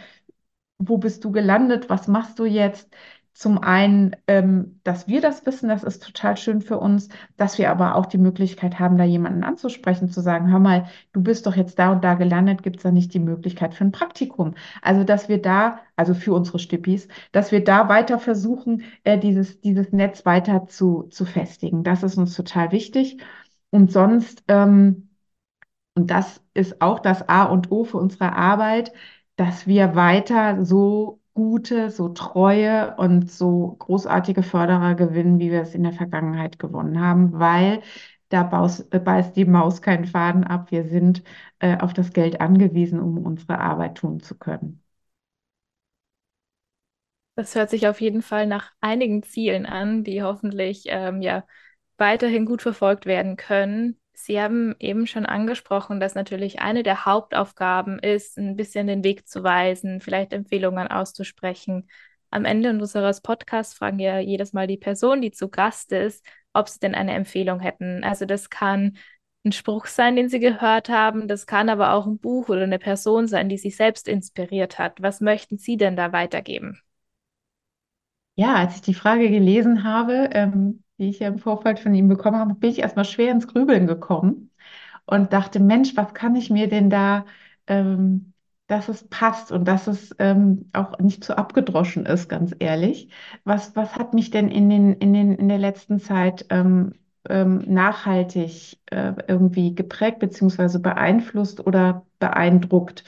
wo 0.78 0.98
bist 0.98 1.24
du 1.24 1.32
gelandet, 1.32 1.90
was 1.90 2.08
machst 2.08 2.40
du 2.40 2.46
jetzt? 2.46 2.90
Zum 3.34 3.58
einen, 3.58 4.16
ähm, 4.28 4.80
dass 4.86 5.10
wir 5.10 5.20
das 5.20 5.46
wissen, 5.46 5.68
das 5.68 5.84
ist 5.84 6.02
total 6.02 6.38
schön 6.38 6.62
für 6.62 6.80
uns, 6.80 7.10
dass 7.36 7.58
wir 7.58 7.70
aber 7.70 7.96
auch 7.96 8.06
die 8.06 8.18
Möglichkeit 8.18 8.80
haben, 8.80 8.98
da 8.98 9.04
jemanden 9.04 9.44
anzusprechen, 9.44 10.08
zu 10.10 10.22
sagen, 10.22 10.50
hör 10.50 10.60
mal, 10.60 10.86
du 11.12 11.22
bist 11.22 11.46
doch 11.46 11.56
jetzt 11.56 11.78
da 11.78 11.92
und 11.92 12.02
da 12.06 12.14
gelandet, 12.14 12.64
gibt 12.64 12.78
es 12.78 12.84
da 12.84 12.92
nicht 12.92 13.14
die 13.14 13.20
Möglichkeit 13.20 13.74
für 13.74 13.84
ein 13.84 13.92
Praktikum? 13.92 14.56
Also, 14.82 15.04
dass 15.04 15.28
wir 15.28 15.42
da, 15.42 15.80
also 15.98 16.14
für 16.14 16.34
unsere 16.34 16.60
Stippis, 16.60 17.10
dass 17.34 17.52
wir 17.52 17.62
da 17.62 17.90
weiter 17.90 18.20
versuchen, 18.20 18.84
äh, 19.04 19.18
dieses, 19.20 19.60
dieses 19.60 19.92
Netz 19.92 20.26
weiter 20.26 20.68
zu, 20.68 21.04
zu 21.10 21.26
festigen. 21.26 21.84
Das 21.84 22.04
ist 22.04 22.18
uns 22.18 22.36
total 22.36 22.72
wichtig. 22.72 23.18
Und 23.70 23.92
sonst, 23.92 24.46
ähm, 24.48 25.10
und 25.96 26.10
das 26.12 26.42
ist 26.54 26.82
auch 26.82 27.00
das 27.00 27.28
A 27.30 27.44
und 27.44 27.72
O 27.72 27.84
für 27.84 27.98
unsere 27.98 28.34
Arbeit, 28.34 28.94
dass 29.36 29.68
wir 29.68 29.96
weiter 29.96 30.64
so 30.66 31.22
gute, 31.34 31.90
so 31.92 32.10
treue 32.10 32.96
und 32.98 33.30
so 33.32 33.76
großartige 33.80 34.44
Förderer 34.44 34.96
gewinnen, 34.96 35.40
wie 35.40 35.52
wir 35.52 35.62
es 35.62 35.76
in 35.76 35.84
der 35.84 35.94
Vergangenheit 35.94 36.60
gewonnen 36.60 37.00
haben, 37.02 37.34
weil 37.40 37.82
da 38.30 38.50
äh, 38.92 39.00
beißt 39.00 39.36
die 39.36 39.46
Maus 39.46 39.82
keinen 39.82 40.06
Faden 40.06 40.44
ab. 40.46 40.72
Wir 40.72 40.86
sind 40.86 41.24
äh, 41.60 41.78
auf 41.80 41.94
das 41.94 42.14
Geld 42.14 42.42
angewiesen, 42.42 43.00
um 43.00 43.18
unsere 43.26 43.60
Arbeit 43.60 43.96
tun 43.98 44.20
zu 44.22 44.36
können. 44.38 44.82
Das 47.36 47.56
hört 47.56 47.70
sich 47.70 47.88
auf 47.88 48.00
jeden 48.02 48.22
Fall 48.22 48.48
nach 48.48 48.72
einigen 48.82 49.24
Zielen 49.24 49.66
an, 49.66 50.04
die 50.04 50.24
hoffentlich 50.24 50.84
ähm, 50.88 51.22
ja 51.22 51.46
weiterhin 51.98 52.46
gut 52.46 52.62
verfolgt 52.62 53.06
werden 53.06 53.36
können. 53.38 54.00
Sie 54.16 54.42
haben 54.42 54.76
eben 54.80 55.08
schon 55.08 55.26
angesprochen, 55.26 56.00
dass 56.00 56.16
natürlich 56.16 56.60
eine 56.60 56.84
der 56.84 57.06
Hauptaufgaben 57.06 58.00
ist, 58.00 58.38
ein 58.38 58.56
bisschen 58.56 58.88
den 58.88 59.04
Weg 59.04 59.28
zu 59.28 59.44
weisen, 59.44 60.02
vielleicht 60.02 60.34
Empfehlungen 60.34 60.88
auszusprechen. 60.88 61.90
Am 62.32 62.46
Ende 62.46 62.70
unseres 62.70 63.22
Podcasts 63.22 63.74
fragen 63.76 63.98
wir 63.98 64.20
jedes 64.22 64.54
Mal 64.54 64.68
die 64.68 64.78
Person, 64.78 65.22
die 65.22 65.32
zu 65.32 65.50
Gast 65.50 65.92
ist, 65.92 66.26
ob 66.54 66.70
sie 66.70 66.80
denn 66.80 66.96
eine 66.96 67.14
Empfehlung 67.14 67.60
hätten. 67.60 68.04
Also 68.04 68.26
das 68.26 68.50
kann 68.50 68.98
ein 69.46 69.52
Spruch 69.52 69.86
sein, 69.86 70.16
den 70.16 70.30
Sie 70.30 70.40
gehört 70.40 70.90
haben. 70.90 71.28
Das 71.28 71.46
kann 71.46 71.70
aber 71.70 71.94
auch 71.94 72.08
ein 72.08 72.18
Buch 72.18 72.50
oder 72.50 72.64
eine 72.64 72.80
Person 72.80 73.28
sein, 73.28 73.50
die 73.50 73.58
sich 73.58 73.76
selbst 73.76 74.08
inspiriert 74.08 74.80
hat. 74.80 75.02
Was 75.02 75.22
möchten 75.22 75.58
Sie 75.58 75.78
denn 75.78 75.96
da 75.96 76.12
weitergeben? 76.14 76.82
Ja, 78.36 78.56
als 78.56 78.76
ich 78.76 78.82
die 78.82 78.94
Frage 78.94 79.30
gelesen 79.30 79.84
habe, 79.84 80.30
ähm, 80.34 80.84
die 81.00 81.10
ich 81.10 81.20
ja 81.20 81.28
im 81.28 81.40
Vorfeld 81.40 81.80
von 81.80 81.94
ihm 81.94 82.08
bekommen 82.08 82.38
habe, 82.38 82.56
bin 82.56 82.72
ich 82.72 82.80
erstmal 82.80 83.06
schwer 83.06 83.32
ins 83.32 83.48
Grübeln 83.48 83.88
gekommen 83.88 84.52
und 85.06 85.34
dachte, 85.34 85.60
Mensch, 85.60 85.96
was 85.98 86.14
kann 86.14 86.36
ich 86.36 86.50
mir 86.50 86.70
denn 86.70 86.90
da, 86.90 87.26
ähm, 87.68 88.34
dass 88.68 88.90
es 88.90 89.08
passt 89.08 89.52
und 89.52 89.68
dass 89.68 89.88
es 89.88 90.16
ähm, 90.20 90.70
auch 90.74 90.98
nicht 91.00 91.24
zu 91.24 91.38
abgedroschen 91.38 92.06
ist, 92.06 92.30
ganz 92.30 92.56
ehrlich. 92.60 93.10
Was, 93.44 93.76
was 93.76 93.96
hat 93.96 94.14
mich 94.14 94.32
denn 94.32 94.50
in 94.50 94.70
den, 94.70 94.94
in 94.94 95.14
den, 95.14 95.36
in 95.36 95.50
der 95.50 95.60
letzten 95.60 96.00
Zeit 96.00 96.46
ähm, 96.50 96.94
ähm, 97.30 97.60
nachhaltig 97.68 98.80
äh, 98.88 99.14
irgendwie 99.28 99.76
geprägt 99.76 100.20
beziehungsweise 100.20 100.80
beeinflusst 100.80 101.66
oder 101.66 102.06
beeindruckt? 102.20 103.04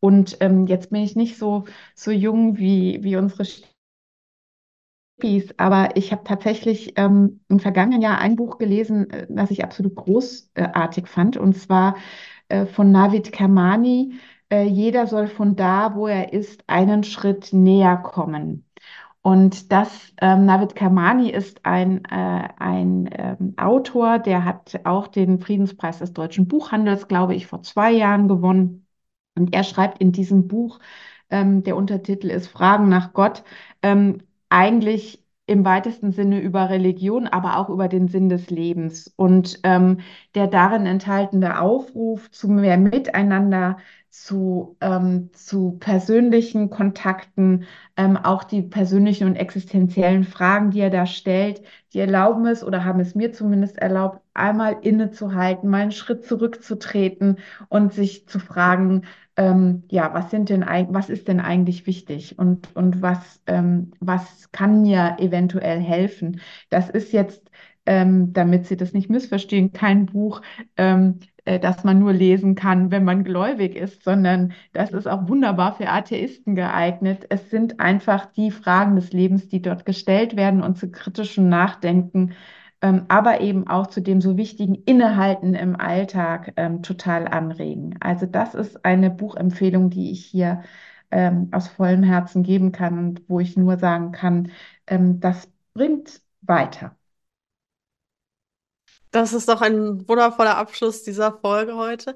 Und 0.00 0.36
ähm, 0.40 0.66
jetzt 0.66 0.90
bin 0.90 1.02
ich 1.02 1.16
nicht 1.16 1.38
so, 1.38 1.64
so 1.94 2.10
jung 2.10 2.58
wie, 2.58 3.02
wie 3.02 3.16
unsere 3.16 3.44
aber 5.56 5.96
ich 5.96 6.10
habe 6.12 6.24
tatsächlich 6.24 6.94
ähm, 6.98 7.40
im 7.48 7.60
vergangenen 7.60 8.02
Jahr 8.02 8.18
ein 8.18 8.34
Buch 8.36 8.58
gelesen, 8.58 9.08
äh, 9.10 9.26
das 9.30 9.50
ich 9.50 9.62
absolut 9.64 9.94
großartig 9.94 11.06
fand, 11.06 11.36
und 11.36 11.54
zwar 11.56 11.96
äh, 12.48 12.66
von 12.66 12.90
Navid 12.92 13.32
Kermani. 13.32 14.14
Äh, 14.50 14.64
Jeder 14.64 15.06
soll 15.06 15.28
von 15.28 15.54
da, 15.56 15.94
wo 15.94 16.06
er 16.08 16.32
ist, 16.32 16.64
einen 16.68 17.04
Schritt 17.04 17.52
näher 17.52 17.96
kommen. 17.98 18.66
Und 19.22 19.70
das, 19.72 20.12
ähm, 20.20 20.46
Navid 20.46 20.74
Kermani 20.74 21.30
ist 21.30 21.64
ein, 21.64 22.04
äh, 22.06 22.48
ein 22.58 23.08
ähm, 23.12 23.54
Autor, 23.58 24.18
der 24.18 24.44
hat 24.44 24.80
auch 24.84 25.06
den 25.08 25.40
Friedenspreis 25.40 26.00
des 26.00 26.12
deutschen 26.12 26.48
Buchhandels, 26.48 27.08
glaube 27.08 27.34
ich, 27.36 27.46
vor 27.46 27.62
zwei 27.62 27.92
Jahren 27.92 28.28
gewonnen. 28.28 28.86
Und 29.36 29.54
er 29.54 29.64
schreibt 29.64 29.98
in 30.00 30.12
diesem 30.12 30.48
Buch, 30.48 30.80
ähm, 31.30 31.62
der 31.62 31.76
Untertitel 31.76 32.28
ist 32.30 32.48
Fragen 32.48 32.88
nach 32.88 33.12
Gott, 33.12 33.44
ähm, 33.82 34.18
eigentlich 34.52 35.22
im 35.46 35.64
weitesten 35.64 36.12
Sinne 36.12 36.40
über 36.40 36.70
Religion, 36.70 37.26
aber 37.26 37.58
auch 37.58 37.68
über 37.68 37.88
den 37.88 38.08
Sinn 38.08 38.28
des 38.28 38.48
Lebens. 38.50 39.12
Und 39.16 39.58
ähm, 39.64 40.00
der 40.34 40.46
darin 40.46 40.86
enthaltene 40.86 41.60
Aufruf 41.60 42.30
zu 42.30 42.48
mehr 42.48 42.78
Miteinander, 42.78 43.78
zu, 44.08 44.76
ähm, 44.80 45.30
zu 45.32 45.78
persönlichen 45.80 46.68
Kontakten, 46.70 47.64
ähm, 47.96 48.16
auch 48.18 48.44
die 48.44 48.62
persönlichen 48.62 49.26
und 49.26 49.36
existenziellen 49.36 50.24
Fragen, 50.24 50.70
die 50.70 50.80
er 50.80 50.90
da 50.90 51.06
stellt, 51.06 51.62
die 51.94 51.98
erlauben 52.00 52.46
es 52.46 52.62
oder 52.62 52.84
haben 52.84 53.00
es 53.00 53.14
mir 53.14 53.32
zumindest 53.32 53.78
erlaubt, 53.78 54.20
einmal 54.34 54.76
innezuhalten, 54.82 55.68
mal 55.70 55.82
einen 55.82 55.92
Schritt 55.92 56.24
zurückzutreten 56.26 57.38
und 57.68 57.92
sich 57.94 58.28
zu 58.28 58.38
fragen, 58.38 59.02
ähm, 59.42 59.82
ja, 59.90 60.14
was 60.14 60.30
sind 60.30 60.48
denn, 60.50 60.62
was 60.90 61.10
ist 61.10 61.26
denn 61.28 61.40
eigentlich 61.40 61.86
wichtig 61.86 62.38
und, 62.38 62.74
und 62.76 63.02
was, 63.02 63.42
ähm, 63.46 63.90
was 64.00 64.50
kann 64.52 64.82
mir 64.82 65.16
eventuell 65.18 65.80
helfen? 65.80 66.40
Das 66.70 66.88
ist 66.90 67.12
jetzt, 67.12 67.50
ähm, 67.86 68.32
damit 68.32 68.66
Sie 68.66 68.76
das 68.76 68.92
nicht 68.92 69.10
missverstehen, 69.10 69.72
kein 69.72 70.06
Buch, 70.06 70.42
ähm, 70.76 71.18
äh, 71.44 71.58
das 71.58 71.82
man 71.82 71.98
nur 71.98 72.12
lesen 72.12 72.54
kann, 72.54 72.92
wenn 72.92 73.04
man 73.04 73.24
gläubig 73.24 73.74
ist, 73.74 74.04
sondern 74.04 74.52
das 74.72 74.92
ist 74.92 75.08
auch 75.08 75.28
wunderbar 75.28 75.74
für 75.74 75.88
Atheisten 75.88 76.54
geeignet. 76.54 77.26
Es 77.28 77.50
sind 77.50 77.80
einfach 77.80 78.26
die 78.26 78.52
Fragen 78.52 78.94
des 78.94 79.12
Lebens, 79.12 79.48
die 79.48 79.60
dort 79.60 79.84
gestellt 79.84 80.36
werden 80.36 80.62
und 80.62 80.78
zu 80.78 80.90
kritischem 80.90 81.48
Nachdenken 81.48 82.34
ähm, 82.82 83.06
aber 83.08 83.40
eben 83.40 83.68
auch 83.68 83.86
zu 83.86 84.00
dem 84.02 84.20
so 84.20 84.36
wichtigen 84.36 84.74
Innehalten 84.74 85.54
im 85.54 85.76
Alltag 85.78 86.52
ähm, 86.56 86.82
total 86.82 87.28
anregen. 87.28 87.96
Also 88.00 88.26
das 88.26 88.54
ist 88.54 88.84
eine 88.84 89.10
Buchempfehlung, 89.10 89.90
die 89.90 90.10
ich 90.12 90.26
hier 90.26 90.62
ähm, 91.10 91.48
aus 91.52 91.68
vollem 91.68 92.02
Herzen 92.02 92.42
geben 92.42 92.72
kann 92.72 92.98
und 92.98 93.22
wo 93.28 93.40
ich 93.40 93.56
nur 93.56 93.78
sagen 93.78 94.12
kann, 94.12 94.50
ähm, 94.86 95.20
das 95.20 95.48
bringt 95.74 96.20
weiter. 96.42 96.96
Das 99.10 99.32
ist 99.32 99.48
doch 99.48 99.60
ein 99.60 100.08
wundervoller 100.08 100.56
Abschluss 100.56 101.02
dieser 101.02 101.38
Folge 101.38 101.76
heute. 101.76 102.14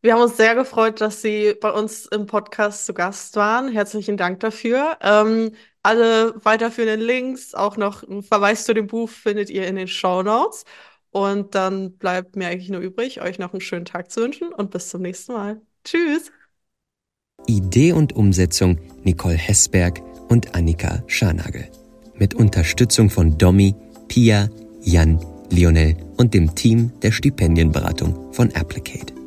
Wir 0.00 0.14
haben 0.14 0.22
uns 0.22 0.36
sehr 0.36 0.54
gefreut, 0.56 1.00
dass 1.00 1.22
Sie 1.22 1.54
bei 1.60 1.70
uns 1.70 2.06
im 2.06 2.26
Podcast 2.26 2.86
zu 2.86 2.94
Gast 2.94 3.36
waren. 3.36 3.68
Herzlichen 3.68 4.16
Dank 4.16 4.40
dafür. 4.40 4.98
Ähm, 5.00 5.52
alle 5.82 6.34
weiterführenden 6.44 7.00
Links, 7.00 7.54
auch 7.54 7.76
noch 7.76 8.02
ein 8.02 8.22
Verweis 8.22 8.64
zu 8.64 8.74
dem 8.74 8.86
Buch 8.86 9.08
findet 9.08 9.50
ihr 9.50 9.66
in 9.66 9.76
den 9.76 9.88
Show 9.88 10.22
Notes. 10.22 10.64
Und 11.10 11.54
dann 11.54 11.98
bleibt 11.98 12.36
mir 12.36 12.48
eigentlich 12.48 12.70
nur 12.70 12.80
übrig, 12.80 13.20
euch 13.20 13.38
noch 13.38 13.52
einen 13.52 13.60
schönen 13.60 13.84
Tag 13.84 14.10
zu 14.10 14.22
wünschen 14.22 14.48
und 14.48 14.70
bis 14.70 14.88
zum 14.88 15.02
nächsten 15.02 15.32
Mal. 15.34 15.60
Tschüss. 15.84 16.30
Idee 17.46 17.92
und 17.92 18.14
Umsetzung 18.14 18.78
Nicole 19.02 19.36
Hessberg 19.36 20.00
und 20.28 20.54
Annika 20.54 21.02
Scharnagel. 21.08 21.68
Mit 22.14 22.34
Unterstützung 22.34 23.10
von 23.10 23.36
Domi, 23.36 23.74
Pia, 24.08 24.48
Jan, 24.80 25.20
Lionel 25.50 25.96
und 26.16 26.34
dem 26.34 26.54
Team 26.54 26.92
der 27.00 27.12
Stipendienberatung 27.12 28.32
von 28.32 28.54
Applicate. 28.54 29.21